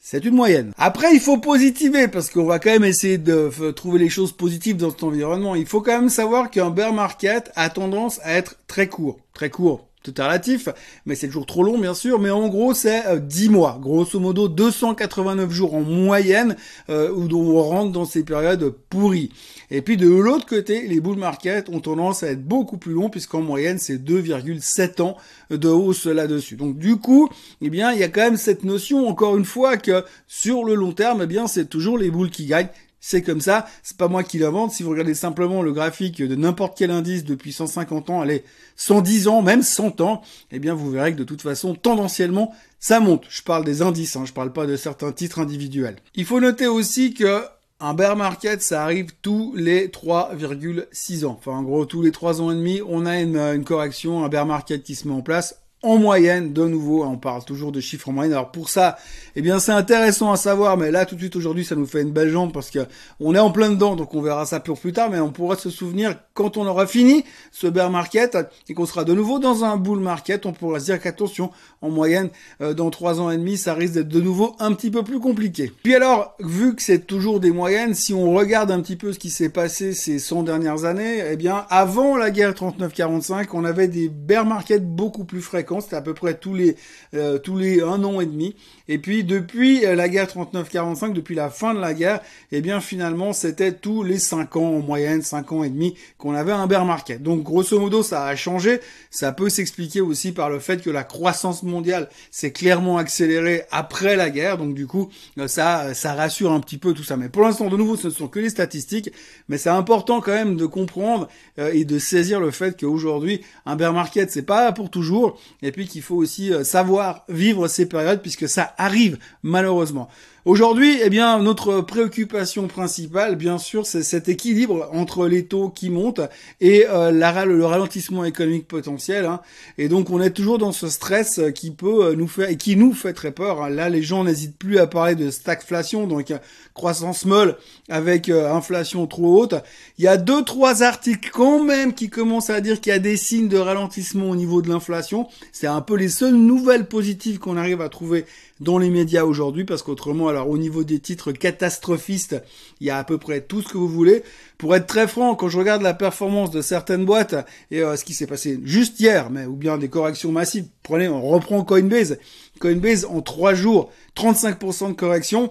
c'est 0.07 0.23
une 0.23 0.35
moyenne. 0.35 0.71
Après, 0.77 1.15
il 1.15 1.19
faut 1.19 1.39
positiver 1.39 2.07
parce 2.07 2.29
qu'on 2.29 2.45
va 2.45 2.59
quand 2.59 2.69
même 2.69 2.83
essayer 2.83 3.17
de 3.17 3.71
trouver 3.71 3.97
les 3.97 4.09
choses 4.09 4.31
positives 4.31 4.77
dans 4.77 4.91
cet 4.91 5.01
environnement. 5.01 5.55
Il 5.55 5.65
faut 5.65 5.81
quand 5.81 5.99
même 5.99 6.09
savoir 6.09 6.51
qu'un 6.51 6.69
bear 6.69 6.93
market 6.93 7.51
a 7.55 7.71
tendance 7.71 8.19
à 8.21 8.33
être 8.33 8.55
très 8.67 8.87
court. 8.87 9.17
Très 9.33 9.49
court 9.49 9.87
tout 10.05 10.21
est 10.21 10.23
relatif, 10.23 10.69
mais 11.05 11.15
c'est 11.15 11.27
toujours 11.27 11.47
trop 11.47 11.63
long 11.63 11.79
bien 11.79 11.95
sûr, 11.95 12.19
mais 12.19 12.29
en 12.29 12.47
gros 12.47 12.73
c'est 12.73 13.03
10 13.19 13.47
euh, 13.47 13.51
mois, 13.51 13.79
grosso 13.81 14.19
modo 14.19 14.47
289 14.47 15.51
jours 15.51 15.73
en 15.73 15.81
moyenne 15.81 16.55
euh, 16.89 17.11
où 17.11 17.27
on 17.33 17.63
rentre 17.63 17.91
dans 17.91 18.05
ces 18.05 18.23
périodes 18.23 18.69
pourries. 18.89 19.31
Et 19.71 19.81
puis 19.81 19.97
de 19.97 20.07
l'autre 20.07 20.45
côté, 20.45 20.87
les 20.87 20.99
bull 20.99 21.17
markets 21.17 21.69
ont 21.69 21.79
tendance 21.79 22.21
à 22.21 22.27
être 22.27 22.43
beaucoup 22.45 22.77
plus 22.77 22.93
longs 22.93 23.09
puisqu'en 23.09 23.41
moyenne 23.41 23.79
c'est 23.79 23.97
2,7 23.97 25.01
ans 25.01 25.17
de 25.49 25.67
hausse 25.67 26.05
là-dessus. 26.05 26.55
Donc 26.55 26.77
du 26.77 26.97
coup, 26.97 27.27
eh 27.61 27.69
bien 27.71 27.91
il 27.91 27.99
y 27.99 28.03
a 28.03 28.09
quand 28.09 28.21
même 28.21 28.37
cette 28.37 28.63
notion 28.63 29.07
encore 29.07 29.37
une 29.37 29.45
fois 29.45 29.77
que 29.77 30.03
sur 30.27 30.63
le 30.63 30.75
long 30.75 30.91
terme, 30.91 31.21
eh 31.23 31.27
bien 31.27 31.47
c'est 31.47 31.65
toujours 31.65 31.97
les 31.97 32.11
boules 32.11 32.29
qui 32.29 32.45
gagnent 32.45 32.69
c'est 33.07 33.21
comme 33.21 33.39
ça, 33.39 33.67
c'est 33.83 33.97
pas 33.97 34.07
moi 34.07 34.23
qui 34.23 34.39
l'invente. 34.39 34.71
Si 34.71 34.81
vous 34.81 34.89
regardez 34.89 35.13
simplement 35.13 35.61
le 35.61 35.71
graphique 35.71 36.23
de 36.23 36.33
n'importe 36.33 36.75
quel 36.75 36.89
indice 36.89 37.23
depuis 37.23 37.53
150 37.53 38.09
ans, 38.09 38.19
allez, 38.19 38.43
110 38.77 39.27
ans, 39.27 39.43
même 39.43 39.61
100 39.61 40.01
ans, 40.01 40.23
eh 40.51 40.57
bien 40.57 40.73
vous 40.73 40.89
verrez 40.89 41.13
que 41.13 41.19
de 41.19 41.23
toute 41.23 41.43
façon, 41.43 41.75
tendanciellement, 41.75 42.51
ça 42.79 42.99
monte. 42.99 43.25
Je 43.29 43.43
parle 43.43 43.63
des 43.63 43.83
indices, 43.83 44.15
hein, 44.15 44.23
je 44.25 44.33
parle 44.33 44.51
pas 44.51 44.65
de 44.65 44.75
certains 44.75 45.11
titres 45.11 45.37
individuels. 45.37 45.97
Il 46.15 46.25
faut 46.25 46.39
noter 46.39 46.65
aussi 46.65 47.13
que 47.13 47.43
un 47.79 47.93
bear 47.93 48.15
market, 48.15 48.63
ça 48.63 48.83
arrive 48.83 49.11
tous 49.21 49.53
les 49.55 49.87
3,6 49.89 51.25
ans. 51.25 51.37
Enfin, 51.37 51.59
en 51.59 51.61
gros, 51.61 51.85
tous 51.85 52.01
les 52.01 52.11
3 52.11 52.41
ans 52.41 52.49
et 52.49 52.55
demi, 52.55 52.81
on 52.87 53.05
a 53.05 53.19
une, 53.19 53.37
une 53.37 53.65
correction, 53.65 54.25
un 54.25 54.29
bear 54.29 54.47
market 54.47 54.81
qui 54.81 54.95
se 54.95 55.07
met 55.07 55.13
en 55.13 55.21
place 55.21 55.61
en 55.81 55.97
moyenne, 55.97 56.51
de 56.51 56.65
nouveau, 56.65 57.03
on 57.03 57.17
parle 57.17 57.45
toujours 57.45 57.71
de 57.71 57.79
chiffres 57.79 58.09
en 58.09 58.11
moyenne. 58.11 58.33
Alors 58.33 58.51
pour 58.51 58.69
ça, 58.69 58.97
eh 59.35 59.41
bien 59.41 59.59
c'est 59.59 59.71
intéressant 59.71 60.31
à 60.31 60.37
savoir, 60.37 60.77
mais 60.77 60.89
là 60.89 61.05
tout 61.05 61.13
de 61.13 61.19
suite 61.19 61.35
aujourd'hui 61.35 61.63
ça 61.63 61.75
nous 61.75 61.85
fait 61.85 62.01
une 62.01 62.11
belle 62.11 62.29
jambe 62.29 62.51
parce 62.51 62.71
que 62.71 62.87
on 63.19 63.35
est 63.35 63.39
en 63.39 63.51
plein 63.51 63.69
dedans, 63.69 63.95
donc 63.95 64.15
on 64.15 64.21
verra 64.21 64.47
ça 64.47 64.59
pour 64.59 64.79
plus 64.79 64.93
tard, 64.93 65.11
mais 65.11 65.19
on 65.19 65.31
pourra 65.31 65.55
se 65.57 65.69
souvenir 65.69 66.15
quand 66.33 66.57
on 66.57 66.65
aura 66.65 66.87
fini 66.87 67.23
ce 67.51 67.67
bear 67.67 67.91
market 67.91 68.37
et 68.67 68.73
qu'on 68.73 68.87
sera 68.87 69.03
de 69.03 69.13
nouveau 69.13 69.37
dans 69.37 69.63
un 69.63 69.77
bull 69.77 69.99
market, 69.99 70.47
on 70.47 70.53
pourra 70.53 70.79
se 70.79 70.85
dire 70.85 70.99
qu'attention, 70.99 71.51
en 71.81 71.89
moyenne, 71.89 72.29
euh, 72.61 72.73
dans 72.73 72.89
trois 72.89 73.21
ans 73.21 73.29
et 73.29 73.37
demi, 73.37 73.55
ça 73.55 73.75
risque 73.75 73.93
d'être 73.93 74.09
de 74.09 74.21
nouveau 74.21 74.55
un 74.59 74.73
petit 74.73 74.89
peu 74.89 75.03
plus 75.03 75.19
compliqué. 75.19 75.71
Puis 75.83 75.93
alors, 75.93 76.35
vu 76.39 76.75
que 76.75 76.81
c'est 76.81 77.05
toujours 77.05 77.39
des 77.39 77.51
moyennes, 77.51 77.93
si 77.93 78.13
on 78.13 78.33
regarde 78.33 78.71
un 78.71 78.81
petit 78.81 78.95
peu 78.95 79.13
ce 79.13 79.19
qui 79.19 79.29
s'est 79.29 79.49
passé 79.49 79.93
ces 79.93 80.17
100 80.17 80.43
dernières 80.43 80.85
années, 80.85 81.23
eh 81.29 81.35
bien 81.35 81.65
avant 81.69 82.17
la 82.17 82.31
guerre 82.31 82.53
39-45, 82.53 83.47
on 83.53 83.63
avait 83.63 83.87
des 83.87 84.09
bear 84.09 84.45
markets 84.45 84.83
beaucoup 84.83 85.25
plus 85.25 85.41
fréquents 85.41 85.74
c'était 85.81 85.95
à 85.95 86.01
peu 86.01 86.13
près 86.13 86.35
tous 86.35 86.53
les 86.53 86.75
euh, 87.13 87.37
tous 87.37 87.57
les 87.57 87.81
un 87.81 88.03
an 88.03 88.21
et 88.21 88.25
demi. 88.25 88.55
Et 88.87 88.97
puis 88.97 89.23
depuis 89.23 89.85
euh, 89.85 89.95
la 89.95 90.09
guerre 90.09 90.27
39-45, 90.27 91.13
depuis 91.13 91.35
la 91.35 91.49
fin 91.49 91.73
de 91.73 91.79
la 91.79 91.93
guerre, 91.93 92.21
eh 92.51 92.61
bien 92.61 92.81
finalement 92.81 93.33
c'était 93.33 93.71
tous 93.71 94.03
les 94.03 94.19
cinq 94.19 94.55
ans 94.55 94.75
en 94.75 94.79
moyenne, 94.79 95.21
cinq 95.21 95.51
ans 95.51 95.63
et 95.63 95.69
demi 95.69 95.95
qu'on 96.17 96.35
avait 96.35 96.51
un 96.51 96.67
bear 96.67 96.85
market. 96.85 97.23
Donc 97.23 97.43
grosso 97.43 97.79
modo 97.79 98.03
ça 98.03 98.25
a 98.25 98.35
changé. 98.35 98.79
Ça 99.09 99.31
peut 99.31 99.49
s'expliquer 99.49 100.01
aussi 100.01 100.31
par 100.31 100.49
le 100.49 100.59
fait 100.59 100.81
que 100.81 100.89
la 100.89 101.03
croissance 101.03 101.63
mondiale 101.63 102.09
s'est 102.31 102.51
clairement 102.51 102.97
accélérée 102.97 103.63
après 103.71 104.15
la 104.15 104.29
guerre. 104.29 104.57
Donc 104.57 104.75
du 104.75 104.87
coup 104.87 105.09
euh, 105.39 105.47
ça 105.47 105.93
ça 105.93 106.13
rassure 106.13 106.51
un 106.51 106.59
petit 106.59 106.77
peu 106.77 106.93
tout 106.93 107.03
ça. 107.03 107.17
Mais 107.17 107.29
pour 107.29 107.41
l'instant 107.41 107.69
de 107.69 107.77
nouveau 107.77 107.95
ce 107.95 108.07
ne 108.07 108.13
sont 108.13 108.27
que 108.27 108.39
les 108.39 108.49
statistiques, 108.49 109.11
mais 109.49 109.57
c'est 109.57 109.69
important 109.69 110.21
quand 110.21 110.33
même 110.33 110.57
de 110.57 110.65
comprendre 110.65 111.27
et 111.57 111.85
de 111.85 111.99
saisir 111.99 112.39
le 112.39 112.51
fait 112.51 112.79
qu'aujourd'hui 112.79 113.41
un 113.65 113.75
bear 113.75 113.93
market 113.93 114.29
c'est 114.31 114.43
pas 114.43 114.71
pour 114.71 114.89
toujours 114.89 115.39
et 115.65 115.71
puis 115.71 115.87
qu'il 115.87 116.03
faut 116.03 116.15
aussi 116.15 116.53
euh, 116.53 116.63
savoir 116.63 117.25
vivre 117.27 117.67
ces 117.67 117.87
périodes 117.87 118.21
puisque 118.21 118.47
ça 118.47 118.75
arrive 118.77 119.17
malheureusement. 119.41 120.09
Aujourd'hui, 120.45 120.99
eh 121.01 121.09
bien, 121.09 121.39
notre 121.39 121.81
préoccupation 121.81 122.67
principale, 122.67 123.35
bien 123.35 123.57
sûr, 123.57 123.87
c'est 123.87 124.03
cet 124.03 124.29
équilibre 124.29 124.87
entre 124.93 125.25
les 125.25 125.45
taux 125.45 125.69
qui 125.69 125.89
montent 125.89 126.21
et 126.61 126.85
euh, 126.87 127.09
le 127.09 127.65
ralentissement 127.65 128.23
économique 128.25 128.67
potentiel. 128.67 129.25
Hein. 129.25 129.41
Et 129.79 129.87
donc, 129.87 130.11
on 130.11 130.21
est 130.21 130.29
toujours 130.29 130.59
dans 130.59 130.71
ce 130.71 130.87
stress 130.87 131.41
qui 131.55 131.71
peut 131.71 132.05
euh, 132.05 132.15
nous 132.15 132.27
faire 132.27 132.47
et 132.47 132.57
qui 132.57 132.75
nous 132.75 132.93
fait 132.93 133.13
très 133.13 133.31
peur. 133.31 133.63
Hein. 133.63 133.71
Là, 133.71 133.89
les 133.89 134.03
gens 134.03 134.23
n'hésitent 134.23 134.59
plus 134.59 134.77
à 134.77 134.85
parler 134.85 135.15
de 135.15 135.31
stagflation, 135.31 136.05
donc 136.05 136.31
croissance 136.75 137.25
molle 137.25 137.57
avec 137.89 138.29
inflation 138.29 139.07
trop 139.07 139.41
haute. 139.41 139.55
Il 139.97 140.03
y 140.03 140.07
a 140.07 140.17
deux, 140.17 140.43
trois 140.43 140.83
articles 140.83 141.31
quand 141.33 141.63
même 141.63 141.95
qui 141.95 142.11
commencent 142.11 142.51
à 142.51 142.61
dire 142.61 142.81
qu'il 142.81 142.91
y 142.91 142.95
a 142.95 142.99
des 142.99 143.17
signes 143.17 143.47
de 143.47 143.57
ralentissement 143.57 144.29
au 144.29 144.35
niveau 144.35 144.61
de 144.61 144.69
l'inflation. 144.69 145.27
C'est 145.51 145.65
un 145.65 145.81
peu 145.81 145.95
les 145.95 146.09
seules 146.09 146.35
nouvelles 146.35 146.85
positives 146.85 147.39
qu'on 147.39 147.57
arrive 147.57 147.81
à 147.81 147.89
trouver 147.89 148.25
dans 148.59 148.77
les 148.77 148.89
médias 148.89 149.23
aujourd'hui, 149.23 149.65
parce 149.65 149.83
qu'autrement, 149.83 150.29
alors 150.35 150.49
au 150.49 150.57
niveau 150.57 150.83
des 150.83 150.99
titres 150.99 151.31
catastrophistes, 151.31 152.41
il 152.81 152.87
y 152.87 152.89
a 152.89 152.97
à 152.97 153.03
peu 153.03 153.17
près 153.17 153.41
tout 153.41 153.61
ce 153.61 153.69
que 153.69 153.77
vous 153.77 153.87
voulez. 153.87 154.23
Pour 154.57 154.75
être 154.75 154.87
très 154.87 155.07
franc, 155.07 155.35
quand 155.35 155.49
je 155.49 155.57
regarde 155.57 155.81
la 155.81 155.93
performance 155.93 156.51
de 156.51 156.61
certaines 156.61 157.05
boîtes 157.05 157.35
et 157.71 157.81
euh, 157.81 157.95
ce 157.95 158.03
qui 158.03 158.13
s'est 158.13 158.27
passé 158.27 158.59
juste 158.63 158.99
hier, 158.99 159.29
mais 159.29 159.45
ou 159.45 159.55
bien 159.55 159.77
des 159.77 159.89
corrections 159.89 160.31
massives, 160.31 160.67
prenez, 160.83 161.07
on 161.07 161.21
reprend 161.21 161.63
Coinbase. 161.63 162.17
Coinbase 162.59 163.05
en 163.05 163.21
trois 163.21 163.53
jours, 163.53 163.91
35% 164.17 164.89
de 164.89 164.93
correction. 164.93 165.49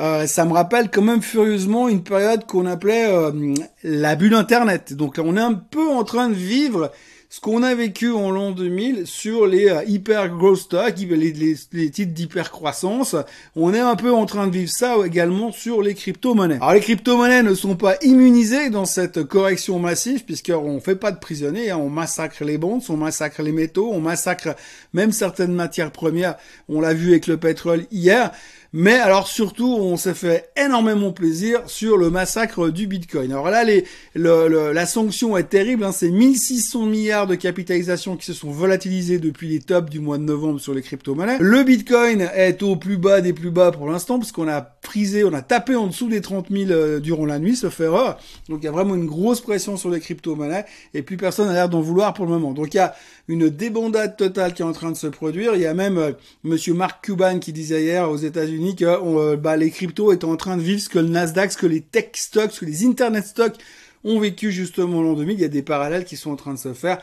Euh, 0.00 0.26
ça 0.26 0.44
me 0.44 0.52
rappelle 0.52 0.90
quand 0.90 1.02
même 1.02 1.22
furieusement 1.22 1.88
une 1.88 2.02
période 2.02 2.46
qu'on 2.46 2.66
appelait 2.66 3.06
euh, 3.08 3.54
la 3.84 4.16
bulle 4.16 4.34
Internet. 4.34 4.92
Donc 4.92 5.20
on 5.22 5.36
est 5.36 5.40
un 5.40 5.54
peu 5.54 5.88
en 5.88 6.02
train 6.02 6.28
de 6.28 6.34
vivre 6.34 6.90
ce 7.34 7.40
qu'on 7.40 7.64
a 7.64 7.74
vécu 7.74 8.12
en 8.12 8.30
l'an 8.30 8.52
2000 8.52 9.08
sur 9.08 9.48
les 9.48 9.68
euh, 9.68 9.82
hyper 9.88 10.28
growth 10.28 10.56
stocks, 10.58 10.94
les, 10.96 11.90
titres 11.90 12.12
d'hyper 12.12 12.52
croissance. 12.52 13.16
On 13.56 13.74
est 13.74 13.80
un 13.80 13.96
peu 13.96 14.12
en 14.12 14.24
train 14.24 14.46
de 14.46 14.52
vivre 14.52 14.70
ça 14.70 14.94
également 15.04 15.50
sur 15.50 15.82
les 15.82 15.94
crypto-monnaies. 15.94 16.58
Alors 16.60 16.74
les 16.74 16.80
crypto-monnaies 16.80 17.42
ne 17.42 17.54
sont 17.54 17.74
pas 17.74 17.96
immunisées 18.02 18.70
dans 18.70 18.84
cette 18.84 19.24
correction 19.24 19.80
massive 19.80 20.24
puisqu'on 20.24 20.78
fait 20.78 20.94
pas 20.94 21.10
de 21.10 21.18
prisonniers, 21.18 21.72
hein. 21.72 21.78
on 21.78 21.90
massacre 21.90 22.44
les 22.44 22.56
bonds, 22.56 22.78
on 22.88 22.96
massacre 22.96 23.42
les 23.42 23.50
métaux, 23.50 23.90
on 23.92 23.98
massacre 23.98 24.54
même 24.92 25.10
certaines 25.10 25.54
matières 25.54 25.90
premières. 25.90 26.36
On 26.68 26.80
l'a 26.80 26.94
vu 26.94 27.10
avec 27.10 27.26
le 27.26 27.36
pétrole 27.36 27.86
hier. 27.90 28.30
Mais 28.76 28.94
alors 28.94 29.28
surtout, 29.28 29.72
on 29.72 29.96
s'est 29.96 30.14
fait 30.14 30.50
énormément 30.56 31.12
plaisir 31.12 31.60
sur 31.66 31.96
le 31.96 32.10
massacre 32.10 32.70
du 32.70 32.88
Bitcoin. 32.88 33.30
Alors 33.30 33.48
là, 33.48 33.62
les, 33.62 33.84
la 34.16 34.84
sanction 34.84 35.36
est 35.36 35.44
terrible. 35.44 35.84
Hein, 35.84 35.92
c'est 35.92 36.10
1600 36.10 36.86
milliards 36.86 37.28
de 37.28 37.36
capitalisation 37.36 38.16
qui 38.16 38.26
se 38.26 38.32
sont 38.32 38.50
volatilisés 38.50 39.20
depuis 39.20 39.48
les 39.48 39.60
tops 39.60 39.88
du 39.88 40.00
mois 40.00 40.18
de 40.18 40.24
novembre 40.24 40.58
sur 40.58 40.74
les 40.74 40.82
crypto-monnaies. 40.82 41.36
Le 41.38 41.62
Bitcoin 41.62 42.28
est 42.34 42.64
au 42.64 42.74
plus 42.74 42.96
bas 42.96 43.20
des 43.20 43.32
plus 43.32 43.52
bas 43.52 43.70
pour 43.70 43.88
l'instant, 43.88 44.18
puisqu'on 44.18 44.48
a 44.48 44.76
frisé, 44.82 45.22
on 45.22 45.32
a 45.34 45.42
tapé 45.42 45.76
en 45.76 45.86
dessous 45.86 46.08
des 46.08 46.20
30 46.20 46.48
000 46.50 46.72
euh, 46.72 46.98
durant 46.98 47.26
la 47.26 47.38
nuit, 47.38 47.54
ce 47.54 47.68
erreur. 47.80 48.18
Donc 48.48 48.58
il 48.62 48.64
y 48.64 48.68
a 48.68 48.72
vraiment 48.72 48.96
une 48.96 49.06
grosse 49.06 49.40
pression 49.40 49.76
sur 49.76 49.88
les 49.88 50.00
crypto-monnaies, 50.00 50.64
et 50.94 51.02
plus 51.02 51.16
personne 51.16 51.46
n'a 51.46 51.52
l'air 51.52 51.68
d'en 51.68 51.80
vouloir 51.80 52.12
pour 52.12 52.24
le 52.24 52.32
moment. 52.32 52.50
Donc 52.50 52.74
il 52.74 52.78
y 52.78 52.80
a 52.80 52.96
une 53.28 53.50
débandade 53.50 54.16
totale 54.16 54.52
qui 54.52 54.62
est 54.62 54.64
en 54.64 54.72
train 54.72 54.90
de 54.90 54.96
se 54.96 55.06
produire. 55.06 55.54
Il 55.54 55.60
y 55.60 55.66
a 55.66 55.74
même 55.74 55.96
euh, 55.96 56.10
Monsieur 56.42 56.74
Mark 56.74 57.04
Cuban 57.04 57.38
qui 57.38 57.52
disait 57.52 57.84
hier 57.84 58.10
aux 58.10 58.16
États-Unis 58.16 58.63
que 58.72 58.84
euh, 58.84 59.36
bah, 59.36 59.56
les 59.56 59.70
cryptos 59.70 60.12
étaient 60.12 60.24
en 60.24 60.36
train 60.36 60.56
de 60.56 60.62
vivre 60.62 60.80
ce 60.80 60.88
que 60.88 60.98
le 60.98 61.08
Nasdaq, 61.08 61.52
ce 61.52 61.58
que 61.58 61.66
les 61.66 61.80
tech 61.80 62.10
stocks, 62.14 62.52
ce 62.52 62.60
que 62.60 62.64
les 62.64 62.84
internet 62.86 63.26
stocks 63.26 63.56
ont 64.04 64.18
vécu 64.20 64.52
justement 64.52 65.02
l'an 65.02 65.14
2000. 65.14 65.38
Il 65.38 65.42
y 65.42 65.44
a 65.44 65.48
des 65.48 65.62
parallèles 65.62 66.04
qui 66.04 66.16
sont 66.16 66.30
en 66.30 66.36
train 66.36 66.54
de 66.54 66.58
se 66.58 66.72
faire. 66.72 66.98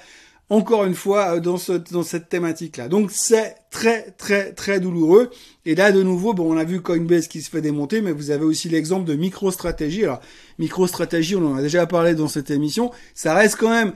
Encore 0.50 0.84
une 0.86 0.96
fois, 0.96 1.36
euh, 1.36 1.40
dans, 1.40 1.58
ce, 1.58 1.74
dans 1.74 2.04
cette 2.04 2.30
thématique-là. 2.30 2.88
Donc 2.88 3.12
c'est 3.12 3.56
très 3.70 4.12
très 4.12 4.52
très 4.54 4.80
douloureux. 4.80 5.30
Et 5.66 5.76
là 5.76 5.92
de 5.92 6.04
nouveau, 6.04 6.34
bon, 6.34 6.54
on 6.54 6.58
a 6.58 6.64
vu 6.64 6.82
Coinbase 6.82 7.28
qui 7.28 7.42
se 7.42 7.50
fait 7.50 7.62
démonter, 7.62 8.02
mais 8.02 8.12
vous 8.12 8.32
avez 8.32 8.44
aussi 8.44 8.68
l'exemple 8.68 9.06
de 9.06 9.16
MicroStrategy. 9.16 10.04
Alors 10.04 10.22
MicroStrategy, 10.60 11.36
on 11.36 11.46
en 11.52 11.56
a 11.56 11.62
déjà 11.62 11.86
parlé 11.86 12.16
dans 12.16 12.28
cette 12.28 12.52
émission. 12.52 12.92
Ça 13.14 13.34
reste 13.34 13.56
quand 13.58 13.70
même 13.70 13.94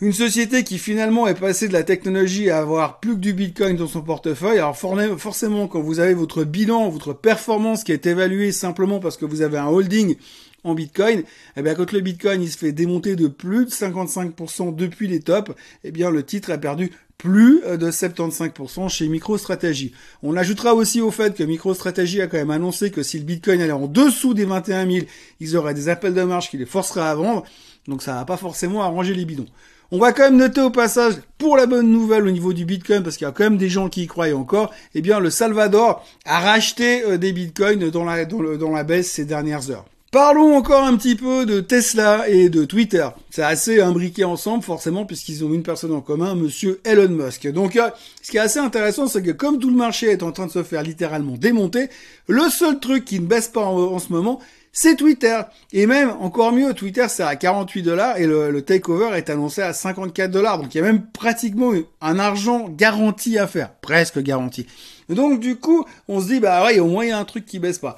une 0.00 0.12
société 0.12 0.62
qui 0.62 0.78
finalement 0.78 1.26
est 1.26 1.34
passée 1.34 1.66
de 1.66 1.72
la 1.72 1.82
technologie 1.82 2.50
à 2.50 2.58
avoir 2.58 3.00
plus 3.00 3.14
que 3.14 3.20
du 3.20 3.32
Bitcoin 3.32 3.76
dans 3.76 3.88
son 3.88 4.02
portefeuille. 4.02 4.58
Alors 4.58 4.76
forcément, 4.76 5.66
quand 5.66 5.80
vous 5.80 5.98
avez 5.98 6.14
votre 6.14 6.44
bilan, 6.44 6.88
votre 6.88 7.12
performance 7.12 7.82
qui 7.82 7.92
est 7.92 8.06
évaluée 8.06 8.52
simplement 8.52 9.00
parce 9.00 9.16
que 9.16 9.24
vous 9.24 9.42
avez 9.42 9.58
un 9.58 9.66
holding 9.66 10.16
en 10.62 10.74
Bitcoin, 10.74 11.22
eh 11.56 11.62
bien 11.62 11.74
quand 11.74 11.90
le 11.92 12.00
Bitcoin 12.00 12.42
il 12.42 12.50
se 12.50 12.58
fait 12.58 12.72
démonter 12.72 13.16
de 13.16 13.26
plus 13.26 13.64
de 13.64 13.70
55% 13.70 14.74
depuis 14.74 15.08
les 15.08 15.20
tops, 15.20 15.52
eh 15.82 15.90
bien 15.90 16.10
le 16.10 16.22
titre 16.22 16.52
a 16.52 16.58
perdu 16.58 16.92
plus 17.16 17.62
de 17.62 17.90
75% 17.90 18.88
chez 18.88 19.08
MicroStrategy. 19.08 19.92
On 20.22 20.36
ajoutera 20.36 20.74
aussi 20.74 21.00
au 21.00 21.10
fait 21.10 21.34
que 21.34 21.42
MicroStrategy 21.42 22.22
a 22.22 22.28
quand 22.28 22.36
même 22.36 22.52
annoncé 22.52 22.92
que 22.92 23.02
si 23.02 23.18
le 23.18 23.24
Bitcoin 23.24 23.60
allait 23.60 23.72
en 23.72 23.88
dessous 23.88 24.34
des 24.34 24.44
21 24.44 24.88
000, 24.88 25.06
ils 25.40 25.56
auraient 25.56 25.74
des 25.74 25.88
appels 25.88 26.14
de 26.14 26.22
marge 26.22 26.50
qui 26.50 26.58
les 26.58 26.66
forceraient 26.66 27.00
à 27.00 27.16
vendre. 27.16 27.42
Donc 27.88 28.02
ça 28.02 28.14
va 28.14 28.24
pas 28.24 28.36
forcément 28.36 28.82
arranger 28.82 29.14
les 29.14 29.24
bidons. 29.24 29.48
On 29.90 29.98
va 29.98 30.12
quand 30.12 30.24
même 30.24 30.36
noter 30.36 30.60
au 30.60 30.68
passage, 30.68 31.14
pour 31.38 31.56
la 31.56 31.64
bonne 31.64 31.90
nouvelle 31.90 32.26
au 32.26 32.30
niveau 32.30 32.52
du 32.52 32.66
Bitcoin, 32.66 33.02
parce 33.02 33.16
qu'il 33.16 33.24
y 33.24 33.28
a 33.28 33.32
quand 33.32 33.44
même 33.44 33.56
des 33.56 33.70
gens 33.70 33.88
qui 33.88 34.02
y 34.02 34.06
croient 34.06 34.30
encore, 34.34 34.70
eh 34.94 35.00
bien 35.00 35.18
le 35.18 35.30
Salvador 35.30 36.04
a 36.26 36.40
racheté 36.40 37.02
euh, 37.04 37.16
des 37.16 37.32
Bitcoins 37.32 37.88
dans 37.88 38.04
la, 38.04 38.84
baisse 38.84 39.10
ces 39.10 39.24
dernières 39.24 39.70
heures. 39.70 39.86
Parlons 40.12 40.54
encore 40.54 40.84
un 40.84 40.94
petit 40.98 41.14
peu 41.14 41.46
de 41.46 41.60
Tesla 41.60 42.28
et 42.28 42.50
de 42.50 42.66
Twitter. 42.66 43.08
C'est 43.30 43.42
assez 43.42 43.80
imbriqué 43.80 44.24
ensemble, 44.24 44.62
forcément, 44.62 45.06
puisqu'ils 45.06 45.42
ont 45.42 45.54
une 45.54 45.62
personne 45.62 45.92
en 45.92 46.02
commun, 46.02 46.34
monsieur 46.34 46.82
Elon 46.84 47.08
Musk. 47.08 47.50
Donc, 47.50 47.76
euh, 47.76 47.88
ce 48.20 48.30
qui 48.30 48.36
est 48.36 48.40
assez 48.40 48.58
intéressant, 48.58 49.06
c'est 49.06 49.22
que 49.22 49.30
comme 49.30 49.58
tout 49.58 49.70
le 49.70 49.76
marché 49.76 50.10
est 50.10 50.22
en 50.22 50.32
train 50.32 50.48
de 50.48 50.52
se 50.52 50.62
faire 50.62 50.82
littéralement 50.82 51.38
démonter, 51.38 51.88
le 52.26 52.50
seul 52.50 52.78
truc 52.78 53.06
qui 53.06 53.20
ne 53.20 53.26
baisse 53.26 53.48
pas 53.48 53.64
en 53.64 53.98
ce 53.98 54.12
moment, 54.12 54.38
c'est 54.72 54.96
Twitter. 54.96 55.40
Et 55.72 55.86
même, 55.86 56.10
encore 56.20 56.52
mieux, 56.52 56.74
Twitter, 56.74 57.06
c'est 57.08 57.22
à 57.22 57.36
48 57.36 57.82
dollars 57.82 58.16
et 58.18 58.26
le, 58.26 58.62
takeover 58.62 59.16
est 59.16 59.30
annoncé 59.30 59.62
à 59.62 59.72
54 59.72 60.30
dollars. 60.30 60.58
Donc, 60.58 60.74
il 60.74 60.78
y 60.78 60.80
a 60.80 60.84
même 60.84 61.06
pratiquement 61.06 61.72
un 62.00 62.18
argent 62.18 62.68
garanti 62.68 63.38
à 63.38 63.46
faire. 63.46 63.70
Presque 63.80 64.20
garanti. 64.20 64.66
Donc, 65.08 65.40
du 65.40 65.56
coup, 65.56 65.84
on 66.06 66.20
se 66.20 66.26
dit, 66.26 66.40
bah 66.40 66.64
ouais, 66.64 66.78
au 66.80 66.86
moins, 66.86 67.04
il 67.04 67.08
y 67.08 67.12
a 67.12 67.18
un 67.18 67.24
truc 67.24 67.46
qui 67.46 67.58
baisse 67.58 67.78
pas. 67.78 67.96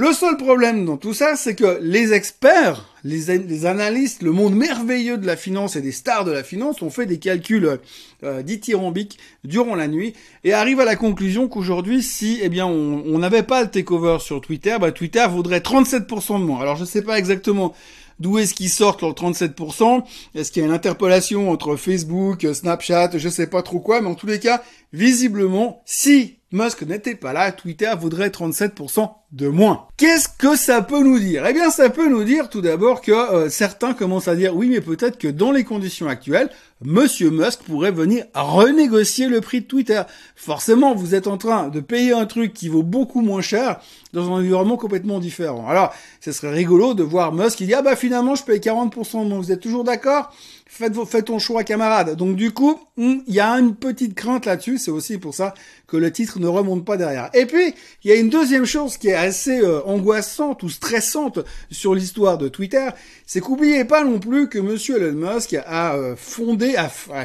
Le 0.00 0.12
seul 0.12 0.36
problème 0.36 0.84
dans 0.84 0.96
tout 0.96 1.12
ça, 1.12 1.34
c'est 1.34 1.56
que 1.56 1.80
les 1.82 2.12
experts, 2.12 2.88
les, 3.02 3.66
analystes, 3.66 4.22
le 4.22 4.30
monde 4.30 4.54
merveilleux 4.54 5.18
de 5.18 5.26
la 5.26 5.34
finance 5.34 5.74
et 5.74 5.80
des 5.80 5.90
stars 5.90 6.24
de 6.24 6.30
la 6.30 6.44
finance 6.44 6.82
ont 6.82 6.90
fait 6.90 7.04
des 7.04 7.18
calculs 7.18 7.80
euh, 8.22 8.42
dithyrambiques 8.42 9.18
durant 9.42 9.74
la 9.74 9.88
nuit 9.88 10.14
et 10.44 10.52
arrivent 10.52 10.78
à 10.78 10.84
la 10.84 10.94
conclusion 10.94 11.48
qu'aujourd'hui, 11.48 12.04
si 12.04 12.38
eh 12.40 12.48
bien 12.48 12.64
on 12.64 13.18
n'avait 13.18 13.42
pas 13.42 13.64
le 13.64 13.70
takeover 13.70 14.18
sur 14.20 14.40
Twitter, 14.40 14.76
bah, 14.80 14.92
Twitter 14.92 15.26
vaudrait 15.28 15.58
37% 15.58 16.38
de 16.38 16.44
moins. 16.44 16.60
Alors 16.60 16.76
je 16.76 16.82
ne 16.82 16.86
sais 16.86 17.02
pas 17.02 17.18
exactement 17.18 17.74
D'où 18.20 18.38
est-ce 18.38 18.54
qu'ils 18.54 18.70
sortent 18.70 19.02
leurs 19.02 19.14
37% 19.14 20.04
Est-ce 20.36 20.52
qu'il 20.52 20.62
y 20.62 20.64
a 20.64 20.68
une 20.68 20.74
interpolation 20.74 21.50
entre 21.50 21.74
Facebook, 21.74 22.46
Snapchat, 22.52 23.16
je 23.16 23.28
sais 23.28 23.48
pas 23.48 23.62
trop 23.62 23.80
quoi, 23.80 24.00
mais 24.00 24.08
en 24.08 24.14
tous 24.14 24.26
les 24.26 24.40
cas, 24.40 24.62
visiblement, 24.92 25.82
si 25.86 26.38
Musk 26.50 26.82
n'était 26.82 27.14
pas 27.14 27.32
là, 27.32 27.52
Twitter 27.52 27.92
vaudrait 27.96 28.28
37% 28.28 29.08
de 29.32 29.48
moins. 29.48 29.86
Qu'est-ce 29.98 30.28
que 30.28 30.56
ça 30.56 30.80
peut 30.80 31.02
nous 31.02 31.18
dire? 31.18 31.44
Eh 31.46 31.52
bien, 31.52 31.70
ça 31.70 31.90
peut 31.90 32.08
nous 32.08 32.24
dire 32.24 32.48
tout 32.48 32.62
d'abord 32.62 33.02
que 33.02 33.12
euh, 33.12 33.50
certains 33.50 33.92
commencent 33.92 34.28
à 34.28 34.36
dire 34.36 34.56
oui, 34.56 34.68
mais 34.70 34.80
peut-être 34.80 35.18
que 35.18 35.28
dans 35.28 35.52
les 35.52 35.64
conditions 35.64 36.08
actuelles, 36.08 36.50
Monsieur 36.80 37.30
Musk 37.30 37.62
pourrait 37.64 37.90
venir 37.90 38.24
renégocier 38.34 39.26
le 39.26 39.40
prix 39.40 39.62
de 39.62 39.66
Twitter. 39.66 40.00
Forcément, 40.36 40.94
vous 40.94 41.16
êtes 41.16 41.26
en 41.26 41.36
train 41.36 41.68
de 41.68 41.80
payer 41.80 42.12
un 42.12 42.24
truc 42.24 42.54
qui 42.54 42.68
vaut 42.68 42.84
beaucoup 42.84 43.20
moins 43.20 43.42
cher 43.42 43.80
dans 44.12 44.28
un 44.28 44.38
environnement 44.38 44.76
complètement 44.76 45.18
différent. 45.18 45.66
Alors, 45.68 45.92
ce 46.20 46.30
serait 46.30 46.52
rigolo 46.52 46.94
de 46.94 47.02
voir 47.02 47.32
Musk 47.32 47.58
qui 47.58 47.66
dit 47.66 47.74
ah 47.74 47.82
bah 47.82 47.96
finalement 47.96 48.36
je 48.36 48.44
paye 48.44 48.60
40%, 48.60 49.28
donc 49.28 49.42
vous 49.42 49.52
êtes 49.52 49.60
toujours 49.60 49.82
d'accord? 49.82 50.32
Faites, 50.70 50.94
faites 51.06 51.24
ton 51.24 51.38
choix, 51.38 51.64
camarade. 51.64 52.14
Donc 52.14 52.36
du 52.36 52.52
coup, 52.52 52.78
hmm, 52.96 53.16
il 53.26 53.34
y 53.34 53.40
a 53.40 53.50
une 53.54 53.74
petite 53.74 54.14
crainte 54.14 54.46
là-dessus. 54.46 54.78
C'est 54.78 54.90
aussi 54.90 55.18
pour 55.18 55.34
ça 55.34 55.54
que 55.88 55.96
le 55.96 56.12
titre 56.12 56.38
ne 56.38 56.46
remonte 56.46 56.84
pas 56.84 56.96
derrière. 56.96 57.30
Et 57.34 57.46
puis, 57.46 57.74
il 58.04 58.10
y 58.10 58.12
a 58.12 58.16
une 58.16 58.28
deuxième 58.28 58.66
chose 58.66 58.98
qui 58.98 59.08
est 59.08 59.14
assez 59.20 59.60
euh, 59.60 59.82
angoissante 59.84 60.62
ou 60.62 60.68
stressante 60.68 61.40
sur 61.70 61.94
l'histoire 61.94 62.38
de 62.38 62.48
Twitter. 62.48 62.88
C'est 63.26 63.40
qu'oubliez 63.40 63.84
pas 63.84 64.04
non 64.04 64.18
plus 64.18 64.48
que 64.48 64.58
Monsieur 64.58 64.96
Elon 64.96 65.34
Musk 65.34 65.54
a 65.66 65.94
euh, 65.94 66.16
fondé, 66.16 66.74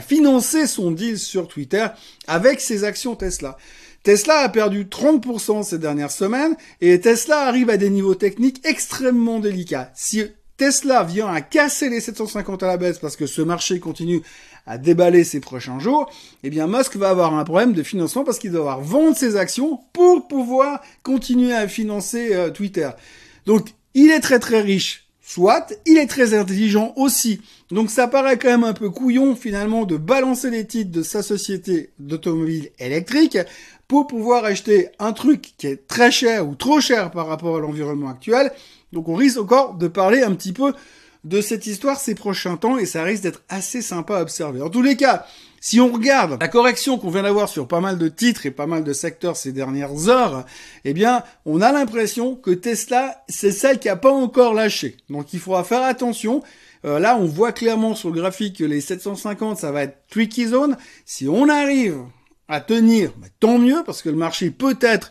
financé 0.05 0.67
son 0.67 0.91
deal 0.91 1.17
sur 1.17 1.47
Twitter 1.47 1.87
avec 2.27 2.61
ses 2.61 2.83
actions 2.83 3.15
Tesla. 3.15 3.57
Tesla 4.03 4.39
a 4.39 4.49
perdu 4.49 4.83
30% 4.83 5.63
ces 5.63 5.79
dernières 5.79 6.11
semaines 6.11 6.55
et 6.81 6.99
Tesla 6.99 7.47
arrive 7.47 7.69
à 7.69 7.77
des 7.77 7.89
niveaux 7.89 8.15
techniques 8.15 8.61
extrêmement 8.65 9.39
délicats. 9.39 9.91
Si 9.95 10.23
Tesla 10.57 11.03
vient 11.03 11.27
à 11.27 11.41
casser 11.41 11.89
les 11.89 11.99
750 11.99 12.63
à 12.63 12.67
la 12.67 12.77
baisse 12.77 12.99
parce 12.99 13.15
que 13.15 13.25
ce 13.25 13.41
marché 13.41 13.79
continue 13.79 14.21
à 14.65 14.77
déballer 14.77 15.23
ces 15.23 15.39
prochains 15.39 15.79
jours, 15.79 16.09
eh 16.43 16.49
bien 16.49 16.67
Musk 16.67 16.95
va 16.95 17.09
avoir 17.09 17.33
un 17.33 17.43
problème 17.43 17.73
de 17.73 17.83
financement 17.83 18.23
parce 18.23 18.39
qu'il 18.39 18.51
doit 18.51 18.61
avoir 18.61 18.81
vendre 18.81 19.17
ses 19.17 19.35
actions 19.35 19.79
pour 19.91 20.27
pouvoir 20.27 20.81
continuer 21.01 21.53
à 21.53 21.67
financer 21.67 22.33
euh, 22.33 22.49
Twitter. 22.49 22.89
Donc 23.45 23.69
il 23.93 24.09
est 24.09 24.21
très 24.21 24.39
très 24.39 24.61
riche, 24.61 25.07
soit, 25.21 25.73
il 25.85 25.97
est 25.97 26.07
très 26.07 26.33
intelligent 26.33 26.93
aussi. 26.95 27.41
Donc 27.71 27.89
ça 27.89 28.07
paraît 28.07 28.37
quand 28.37 28.49
même 28.49 28.63
un 28.63 28.73
peu 28.73 28.89
couillon 28.89 29.35
finalement 29.35 29.83
de 29.85 29.97
balancer 29.97 30.49
les 30.49 30.65
titres 30.65 30.91
de 30.91 31.03
sa 31.03 31.23
société 31.23 31.91
d'automobile 31.99 32.69
électrique 32.79 33.37
pour 33.87 34.07
pouvoir 34.07 34.45
acheter 34.45 34.89
un 34.99 35.11
truc 35.11 35.53
qui 35.57 35.67
est 35.67 35.87
très 35.87 36.11
cher 36.11 36.47
ou 36.47 36.55
trop 36.55 36.79
cher 36.79 37.11
par 37.11 37.27
rapport 37.27 37.57
à 37.57 37.59
l'environnement 37.59 38.09
actuel 38.09 38.51
donc 38.93 39.09
on 39.09 39.15
risque 39.15 39.39
encore 39.39 39.73
de 39.73 39.87
parler 39.87 40.21
un 40.21 40.33
petit 40.35 40.53
peu 40.53 40.73
de 41.23 41.41
cette 41.41 41.67
histoire 41.67 41.99
ces 41.99 42.15
prochains 42.15 42.57
temps 42.57 42.77
et 42.77 42.85
ça 42.85 43.03
risque 43.03 43.23
d'être 43.23 43.41
assez 43.49 43.81
sympa 43.81 44.17
à 44.17 44.21
observer. 44.21 44.61
En 44.61 44.69
tous 44.69 44.81
les 44.81 44.95
cas, 44.95 45.25
si 45.59 45.79
on 45.79 45.91
regarde 45.91 46.37
la 46.39 46.47
correction 46.47 46.97
qu'on 46.97 47.09
vient 47.09 47.23
d'avoir 47.23 47.49
sur 47.49 47.67
pas 47.67 47.79
mal 47.79 47.97
de 47.97 48.07
titres 48.07 48.45
et 48.45 48.51
pas 48.51 48.67
mal 48.67 48.83
de 48.83 48.93
secteurs 48.93 49.37
ces 49.37 49.51
dernières 49.51 50.09
heures, 50.09 50.45
eh 50.85 50.93
bien, 50.93 51.23
on 51.45 51.61
a 51.61 51.71
l'impression 51.71 52.35
que 52.35 52.51
Tesla, 52.51 53.23
c'est 53.29 53.51
celle 53.51 53.79
qui 53.79 53.89
a 53.89 53.95
pas 53.95 54.11
encore 54.11 54.53
lâché. 54.53 54.97
Donc 55.09 55.33
il 55.33 55.39
faudra 55.39 55.63
faire 55.63 55.83
attention. 55.83 56.43
Euh, 56.85 56.99
là, 56.99 57.17
on 57.17 57.25
voit 57.25 57.53
clairement 57.53 57.95
sur 57.95 58.09
le 58.09 58.19
graphique 58.19 58.57
que 58.57 58.65
les 58.65 58.81
750, 58.81 59.57
ça 59.57 59.71
va 59.71 59.83
être 59.83 60.05
tricky 60.09 60.47
zone. 60.47 60.77
Si 61.05 61.27
on 61.29 61.47
arrive 61.47 61.97
à 62.49 62.59
tenir, 62.59 63.11
bah, 63.17 63.27
tant 63.39 63.57
mieux, 63.57 63.81
parce 63.85 64.01
que 64.01 64.09
le 64.09 64.17
marché 64.17 64.51
peut-être 64.51 65.09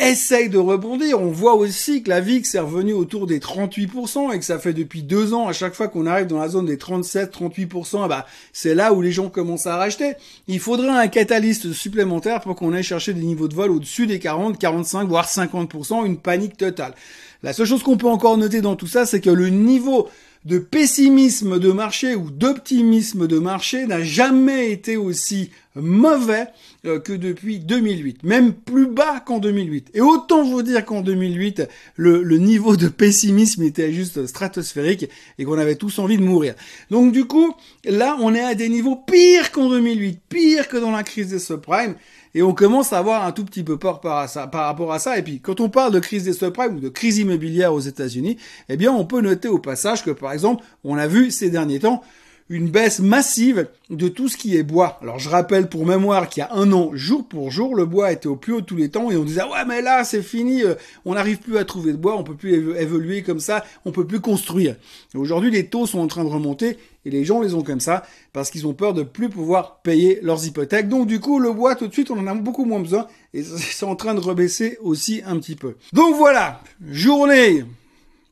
essaye 0.00 0.48
de 0.48 0.58
rebondir. 0.58 1.20
On 1.20 1.30
voit 1.30 1.54
aussi 1.54 2.02
que 2.02 2.10
la 2.10 2.20
VIX 2.20 2.54
est 2.54 2.58
revenue 2.58 2.92
autour 2.92 3.26
des 3.26 3.38
38% 3.38 4.32
et 4.32 4.38
que 4.38 4.44
ça 4.44 4.58
fait 4.58 4.72
depuis 4.72 5.02
deux 5.02 5.34
ans, 5.34 5.48
à 5.48 5.52
chaque 5.52 5.74
fois 5.74 5.88
qu'on 5.88 6.06
arrive 6.06 6.26
dans 6.26 6.38
la 6.38 6.48
zone 6.48 6.66
des 6.66 6.76
37-38%, 6.76 8.08
bah, 8.08 8.26
c'est 8.52 8.74
là 8.74 8.92
où 8.92 9.02
les 9.02 9.12
gens 9.12 9.28
commencent 9.28 9.66
à 9.66 9.76
racheter. 9.76 10.14
Il 10.48 10.60
faudrait 10.60 10.88
un 10.88 11.08
catalyste 11.08 11.72
supplémentaire 11.72 12.40
pour 12.40 12.56
qu'on 12.56 12.72
aille 12.72 12.82
chercher 12.82 13.12
des 13.12 13.22
niveaux 13.22 13.48
de 13.48 13.54
vol 13.54 13.70
au-dessus 13.70 14.06
des 14.06 14.18
40, 14.18 14.58
45, 14.58 15.08
voire 15.08 15.26
50%, 15.26 16.06
une 16.06 16.16
panique 16.18 16.56
totale. 16.56 16.94
La 17.42 17.52
seule 17.52 17.66
chose 17.66 17.82
qu'on 17.82 17.96
peut 17.96 18.06
encore 18.06 18.36
noter 18.36 18.60
dans 18.60 18.76
tout 18.76 18.86
ça, 18.86 19.06
c'est 19.06 19.20
que 19.20 19.30
le 19.30 19.48
niveau 19.48 20.08
de 20.44 20.58
pessimisme 20.58 21.58
de 21.58 21.70
marché 21.70 22.14
ou 22.14 22.30
d'optimisme 22.30 23.26
de 23.26 23.38
marché 23.38 23.86
n'a 23.86 24.02
jamais 24.02 24.70
été 24.70 24.96
aussi 24.96 25.50
mauvais 25.76 26.46
euh, 26.84 26.98
que 26.98 27.12
depuis 27.12 27.58
2008, 27.58 28.24
même 28.24 28.52
plus 28.52 28.86
bas 28.86 29.20
qu'en 29.20 29.38
2008. 29.38 29.90
Et 29.94 30.00
autant 30.00 30.44
vous 30.44 30.62
dire 30.62 30.84
qu'en 30.84 31.00
2008, 31.00 31.68
le, 31.96 32.22
le, 32.22 32.38
niveau 32.38 32.76
de 32.76 32.88
pessimisme 32.88 33.62
était 33.62 33.92
juste 33.92 34.26
stratosphérique 34.26 35.08
et 35.38 35.44
qu'on 35.44 35.58
avait 35.58 35.76
tous 35.76 35.98
envie 35.98 36.16
de 36.16 36.22
mourir. 36.22 36.54
Donc 36.90 37.12
du 37.12 37.24
coup, 37.24 37.54
là, 37.84 38.16
on 38.20 38.34
est 38.34 38.40
à 38.40 38.54
des 38.54 38.68
niveaux 38.68 38.96
pires 38.96 39.52
qu'en 39.52 39.68
2008, 39.68 40.20
pire 40.28 40.68
que 40.68 40.76
dans 40.76 40.90
la 40.90 41.02
crise 41.02 41.28
des 41.28 41.38
subprimes. 41.38 41.94
Et 42.34 42.42
on 42.42 42.54
commence 42.54 42.92
à 42.92 42.98
avoir 42.98 43.24
un 43.24 43.32
tout 43.32 43.44
petit 43.44 43.64
peu 43.64 43.76
peur 43.76 44.00
par, 44.00 44.30
par 44.50 44.66
rapport 44.66 44.92
à 44.92 44.98
ça. 45.00 45.18
Et 45.18 45.22
puis, 45.22 45.40
quand 45.40 45.60
on 45.60 45.68
parle 45.68 45.92
de 45.92 45.98
crise 45.98 46.24
des 46.24 46.32
subprimes 46.32 46.76
ou 46.76 46.80
de 46.80 46.88
crise 46.88 47.18
immobilière 47.18 47.74
aux 47.74 47.80
États-Unis, 47.80 48.36
eh 48.68 48.76
bien, 48.76 48.92
on 48.92 49.04
peut 49.04 49.20
noter 49.20 49.48
au 49.48 49.58
passage 49.58 50.04
que, 50.04 50.10
par 50.10 50.32
exemple, 50.32 50.64
on 50.84 50.96
a 50.96 51.08
vu 51.08 51.32
ces 51.32 51.50
derniers 51.50 51.80
temps 51.80 52.02
une 52.50 52.68
baisse 52.68 52.98
massive 52.98 53.68
de 53.90 54.08
tout 54.08 54.28
ce 54.28 54.36
qui 54.36 54.56
est 54.56 54.64
bois. 54.64 54.98
Alors 55.02 55.20
je 55.20 55.30
rappelle 55.30 55.68
pour 55.68 55.86
mémoire 55.86 56.28
qu'il 56.28 56.40
y 56.40 56.44
a 56.44 56.52
un 56.52 56.72
an, 56.72 56.90
jour 56.94 57.26
pour 57.26 57.52
jour, 57.52 57.76
le 57.76 57.86
bois 57.86 58.10
était 58.10 58.26
au 58.26 58.34
plus 58.34 58.52
haut 58.52 58.60
de 58.60 58.66
tous 58.66 58.76
les 58.76 58.88
temps 58.88 59.08
et 59.10 59.16
on 59.16 59.22
disait 59.22 59.44
ouais 59.44 59.64
mais 59.68 59.80
là 59.80 60.02
c'est 60.02 60.20
fini, 60.20 60.64
euh, 60.64 60.74
on 61.04 61.14
n'arrive 61.14 61.38
plus 61.38 61.58
à 61.58 61.64
trouver 61.64 61.92
de 61.92 61.96
bois, 61.96 62.16
on 62.16 62.24
peut 62.24 62.34
plus 62.34 62.76
évoluer 62.76 63.22
comme 63.22 63.38
ça, 63.38 63.64
on 63.84 63.92
peut 63.92 64.04
plus 64.04 64.18
construire. 64.18 64.74
Aujourd'hui 65.14 65.52
les 65.52 65.66
taux 65.66 65.86
sont 65.86 66.00
en 66.00 66.08
train 66.08 66.24
de 66.24 66.28
remonter 66.28 66.76
et 67.04 67.10
les 67.10 67.24
gens 67.24 67.40
les 67.40 67.54
ont 67.54 67.62
comme 67.62 67.80
ça 67.80 68.02
parce 68.32 68.50
qu'ils 68.50 68.66
ont 68.66 68.74
peur 68.74 68.94
de 68.94 69.04
plus 69.04 69.28
pouvoir 69.28 69.80
payer 69.82 70.18
leurs 70.20 70.44
hypothèques. 70.44 70.88
Donc 70.88 71.06
du 71.06 71.20
coup 71.20 71.38
le 71.38 71.52
bois 71.52 71.76
tout 71.76 71.86
de 71.86 71.92
suite 71.92 72.10
on 72.10 72.18
en 72.18 72.26
a 72.26 72.34
beaucoup 72.34 72.64
moins 72.64 72.80
besoin 72.80 73.06
et 73.32 73.42
c'est 73.44 73.86
en 73.86 73.94
train 73.94 74.14
de 74.14 74.20
rebaisser 74.20 74.76
aussi 74.82 75.22
un 75.24 75.38
petit 75.38 75.54
peu. 75.54 75.76
Donc 75.92 76.16
voilà, 76.16 76.60
journée 76.90 77.64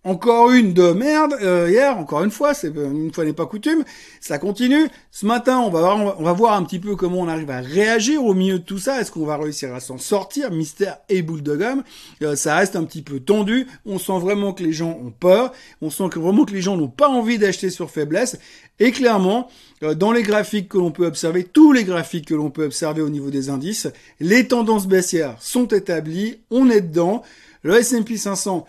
encore 0.08 0.52
une 0.52 0.72
de 0.72 0.92
merde 0.92 1.34
euh, 1.42 1.68
hier, 1.68 1.98
encore 1.98 2.24
une 2.24 2.30
fois, 2.30 2.54
c'est 2.54 2.68
une 2.74 3.12
fois 3.12 3.24
n'est 3.24 3.32
pas 3.32 3.46
coutume. 3.46 3.84
Ça 4.20 4.38
continue. 4.38 4.88
Ce 5.10 5.26
matin, 5.26 5.58
on 5.58 5.70
va 5.70 6.32
voir, 6.32 6.54
un 6.54 6.62
petit 6.64 6.78
peu 6.78 6.96
comment 6.96 7.18
on 7.18 7.28
arrive 7.28 7.50
à 7.50 7.60
réagir 7.60 8.24
au 8.24 8.32
milieu 8.34 8.58
de 8.58 8.64
tout 8.64 8.78
ça. 8.78 9.00
Est-ce 9.00 9.12
qu'on 9.12 9.26
va 9.26 9.36
réussir 9.36 9.74
à 9.74 9.80
s'en 9.80 9.98
sortir, 9.98 10.50
mystère 10.50 10.98
et 11.08 11.22
boule 11.22 11.42
de 11.42 11.56
gomme? 11.56 11.82
Euh, 12.22 12.36
Ça 12.36 12.56
reste 12.56 12.74
un 12.74 12.84
petit 12.84 13.02
peu 13.02 13.20
tendu. 13.20 13.66
On 13.84 13.98
sent 13.98 14.18
vraiment 14.18 14.52
que 14.52 14.62
les 14.62 14.72
gens 14.72 14.98
ont 15.04 15.10
peur. 15.10 15.52
On 15.82 15.90
sent 15.90 16.08
que 16.10 16.18
vraiment 16.18 16.44
que 16.44 16.54
les 16.54 16.62
gens 16.62 16.76
n'ont 16.76 16.88
pas 16.88 17.08
envie 17.08 17.38
d'acheter 17.38 17.68
sur 17.68 17.90
faiblesse. 17.90 18.38
Et 18.80 18.92
clairement, 18.92 19.48
euh, 19.82 19.94
dans 19.94 20.12
les 20.12 20.22
graphiques 20.22 20.70
que 20.70 20.78
l'on 20.78 20.90
peut 20.90 21.06
observer, 21.06 21.44
tous 21.44 21.72
les 21.72 21.84
graphiques 21.84 22.28
que 22.28 22.34
l'on 22.34 22.50
peut 22.50 22.64
observer 22.64 23.02
au 23.02 23.10
niveau 23.10 23.30
des 23.30 23.50
indices, 23.50 23.88
les 24.20 24.48
tendances 24.48 24.86
baissières 24.86 25.36
sont 25.40 25.66
établies. 25.66 26.40
On 26.50 26.70
est 26.70 26.80
dedans. 26.80 27.22
Le 27.62 27.76
S&P 27.76 28.16
500 28.16 28.66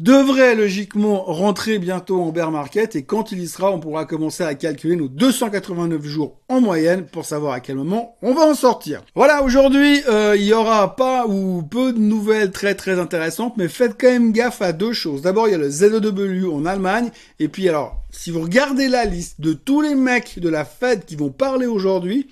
devrait 0.00 0.54
logiquement 0.54 1.22
rentrer 1.24 1.78
bientôt 1.78 2.22
en 2.22 2.30
bear 2.30 2.50
market 2.50 2.96
et 2.96 3.02
quand 3.02 3.32
il 3.32 3.40
y 3.40 3.48
sera, 3.48 3.70
on 3.70 3.80
pourra 3.80 4.06
commencer 4.06 4.42
à 4.42 4.54
calculer 4.54 4.96
nos 4.96 5.08
289 5.08 6.02
jours 6.04 6.40
en 6.48 6.62
moyenne 6.62 7.04
pour 7.04 7.26
savoir 7.26 7.52
à 7.52 7.60
quel 7.60 7.76
moment 7.76 8.16
on 8.22 8.32
va 8.32 8.46
en 8.46 8.54
sortir. 8.54 9.02
Voilà, 9.14 9.42
aujourd'hui, 9.42 10.00
euh, 10.08 10.34
il 10.36 10.44
y 10.44 10.54
aura 10.54 10.96
pas 10.96 11.26
ou 11.26 11.62
peu 11.62 11.92
de 11.92 11.98
nouvelles 11.98 12.50
très 12.50 12.74
très 12.74 12.98
intéressantes, 12.98 13.58
mais 13.58 13.68
faites 13.68 14.00
quand 14.00 14.10
même 14.10 14.32
gaffe 14.32 14.62
à 14.62 14.72
deux 14.72 14.94
choses. 14.94 15.20
D'abord, 15.20 15.48
il 15.48 15.50
y 15.52 15.54
a 15.54 15.58
le 15.58 15.68
ZEW 15.68 16.50
en 16.50 16.64
Allemagne 16.64 17.10
et 17.38 17.48
puis 17.48 17.68
alors, 17.68 18.02
si 18.10 18.30
vous 18.30 18.40
regardez 18.40 18.88
la 18.88 19.04
liste 19.04 19.42
de 19.42 19.52
tous 19.52 19.82
les 19.82 19.94
mecs 19.94 20.38
de 20.38 20.48
la 20.48 20.64
Fed 20.64 21.04
qui 21.04 21.16
vont 21.16 21.30
parler 21.30 21.66
aujourd'hui, 21.66 22.28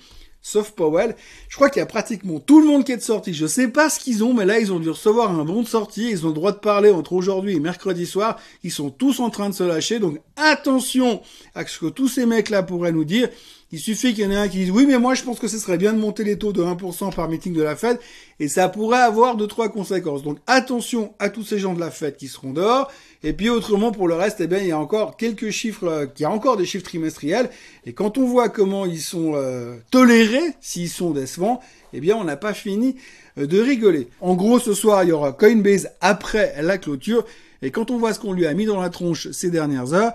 sauf 0.49 0.71
Powell. 0.71 1.15
Je 1.47 1.55
crois 1.55 1.69
qu'il 1.69 1.79
y 1.79 1.83
a 1.83 1.85
pratiquement 1.85 2.39
tout 2.39 2.59
le 2.59 2.67
monde 2.67 2.83
qui 2.83 2.91
est 2.91 2.97
de 2.97 3.01
sortie. 3.01 3.33
Je 3.33 3.45
sais 3.45 3.67
pas 3.67 3.89
ce 3.89 3.99
qu'ils 3.99 4.23
ont, 4.23 4.33
mais 4.33 4.45
là, 4.45 4.59
ils 4.59 4.73
ont 4.73 4.79
dû 4.79 4.89
recevoir 4.89 5.31
un 5.31 5.45
bon 5.45 5.61
de 5.61 5.67
sortie. 5.67 6.09
Ils 6.09 6.25
ont 6.25 6.29
le 6.29 6.35
droit 6.35 6.51
de 6.51 6.57
parler 6.57 6.91
entre 6.91 7.13
aujourd'hui 7.13 7.55
et 7.55 7.59
mercredi 7.59 8.05
soir. 8.05 8.37
Ils 8.63 8.71
sont 8.71 8.89
tous 8.89 9.19
en 9.19 9.29
train 9.29 9.49
de 9.49 9.53
se 9.53 9.63
lâcher. 9.63 9.99
Donc, 9.99 10.19
attention 10.39 11.21
à 11.55 11.65
ce 11.65 11.79
que 11.79 11.87
tous 11.87 12.07
ces 12.07 12.25
mecs-là 12.25 12.63
pourraient 12.63 12.91
nous 12.91 13.05
dire. 13.05 13.29
Il 13.71 13.79
suffit 13.79 14.15
qu'il 14.15 14.23
y 14.23 14.27
en 14.27 14.31
ait 14.31 14.35
un 14.35 14.47
qui 14.47 14.57
dise 14.57 14.71
oui, 14.71 14.87
mais 14.87 14.97
moi 14.97 15.13
je 15.13 15.21
pense 15.21 15.37
que 15.37 15.47
ce 15.47 15.59
serait 15.59 15.77
bien 15.77 15.93
de 15.93 15.99
monter 15.99 16.23
les 16.23 16.39
taux 16.39 16.51
de 16.51 16.63
1% 16.63 17.13
par 17.13 17.29
meeting 17.29 17.53
de 17.53 17.61
la 17.61 17.75
Fed 17.75 17.99
et 18.39 18.47
ça 18.47 18.67
pourrait 18.67 19.01
avoir 19.01 19.35
deux 19.35 19.45
trois 19.45 19.69
conséquences. 19.69 20.23
Donc 20.23 20.39
attention 20.47 21.13
à 21.19 21.29
tous 21.29 21.43
ces 21.43 21.59
gens 21.59 21.75
de 21.75 21.79
la 21.79 21.91
Fed 21.91 22.15
qui 22.15 22.27
seront 22.27 22.51
dehors. 22.51 22.91
Et 23.21 23.33
puis 23.33 23.49
autrement 23.49 23.91
pour 23.91 24.07
le 24.07 24.15
reste, 24.15 24.41
eh 24.41 24.47
bien 24.47 24.57
il 24.57 24.67
y 24.67 24.71
a 24.71 24.79
encore 24.79 25.17
quelques 25.17 25.51
chiffres, 25.51 25.87
euh, 25.87 26.05
il 26.17 26.21
y 26.23 26.25
a 26.25 26.31
encore 26.31 26.57
des 26.57 26.65
chiffres 26.65 26.85
trimestriels. 26.85 27.51
Et 27.85 27.93
quand 27.93 28.17
on 28.17 28.25
voit 28.25 28.49
comment 28.49 28.87
ils 28.87 29.01
sont 29.01 29.33
euh, 29.35 29.75
tolérés, 29.91 30.55
s'ils 30.61 30.89
sont 30.89 31.11
décevants, 31.11 31.61
eh 31.93 31.99
bien 31.99 32.15
on 32.15 32.23
n'a 32.23 32.37
pas 32.37 32.55
fini 32.55 32.95
euh, 33.37 33.45
de 33.45 33.61
rigoler. 33.61 34.07
En 34.19 34.33
gros, 34.33 34.57
ce 34.57 34.73
soir 34.73 35.03
il 35.03 35.09
y 35.09 35.11
aura 35.11 35.31
Coinbase 35.31 35.89
après 36.01 36.55
la 36.63 36.79
clôture. 36.79 37.23
Et 37.61 37.71
quand 37.71 37.91
on 37.91 37.97
voit 37.97 38.13
ce 38.13 38.19
qu'on 38.19 38.33
lui 38.33 38.45
a 38.45 38.53
mis 38.53 38.65
dans 38.65 38.81
la 38.81 38.89
tronche 38.89 39.31
ces 39.31 39.49
dernières 39.49 39.93
heures, 39.93 40.13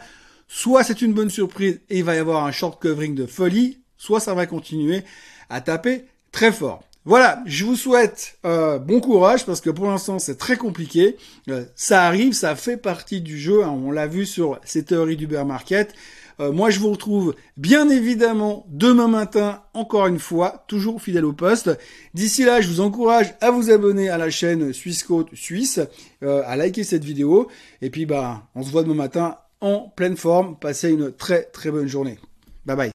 soit 0.49 0.85
c'est 0.85 1.03
une 1.03 1.13
bonne 1.13 1.31
surprise 1.31 1.81
et 1.91 1.99
il 1.99 2.05
va 2.05 2.15
y 2.15 2.19
avoir 2.19 2.45
un 2.45 2.53
short 2.53 2.81
covering 2.81 3.15
de 3.15 3.27
folie, 3.27 3.79
soit 3.97 4.21
ça 4.21 4.35
va 4.35 4.47
continuer 4.47 5.03
à 5.51 5.61
taper 5.61 6.05
très 6.33 6.53
fort. 6.53 6.83
Voilà, 7.07 7.43
je 7.45 7.67
vous 7.67 7.77
souhaite 7.77 8.39
euh, 8.47 8.79
bon 8.79 8.99
courage 8.99 9.45
parce 9.45 9.61
que 9.61 9.69
pour 9.69 9.87
l'instant 9.87 10.19
c'est 10.19 10.37
très 10.37 10.57
compliqué. 10.57 11.17
Euh, 11.51 11.65
ça 11.77 12.05
arrive, 12.05 12.33
ça 12.33 12.57
fait 12.57 12.79
partie 12.79 13.21
du 13.21 13.39
jeu. 13.39 13.63
Hein. 13.63 13.69
on 13.71 13.91
l'a 13.91 14.07
vu 14.07 14.25
sur 14.25 14.59
ces 14.65 14.85
théories 14.85 15.19
du 15.19 15.27
bear. 15.27 15.45
Euh, 16.41 16.53
moi 16.53 16.71
je 16.71 16.81
vous 16.81 16.91
retrouve 16.91 17.35
bien 17.57 17.89
évidemment 17.89 18.67
demain 18.69 19.09
matin 19.09 19.63
encore 19.73 20.07
une 20.07 20.19
fois, 20.19 20.65
toujours 20.69 21.01
fidèle 21.01 21.25
au 21.25 21.33
poste. 21.33 21.71
D'ici 22.15 22.45
là, 22.45 22.61
je 22.61 22.69
vous 22.69 22.81
encourage 22.81 23.35
à 23.41 23.51
vous 23.51 23.71
abonner 23.71 24.09
à 24.09 24.19
la 24.19 24.31
chaîne 24.31 24.73
Suisse 24.73 25.03
Côte 25.03 25.29
Suisse, 25.35 25.81
à 26.23 26.57
liker 26.57 26.85
cette 26.85 27.05
vidéo 27.05 27.49
et 27.83 27.91
puis 27.91 28.07
bah 28.07 28.43
on 28.55 28.63
se 28.63 28.71
voit 28.71 28.83
demain 28.83 28.95
matin 28.95 29.37
en 29.61 29.93
pleine 29.97 30.17
forme. 30.17 30.57
Passez 30.59 30.91
une 30.91 31.13
très 31.13 31.43
très 31.45 31.71
bonne 31.71 31.89
journée. 31.89 32.19
Bye 32.67 32.77
bye. 32.77 32.93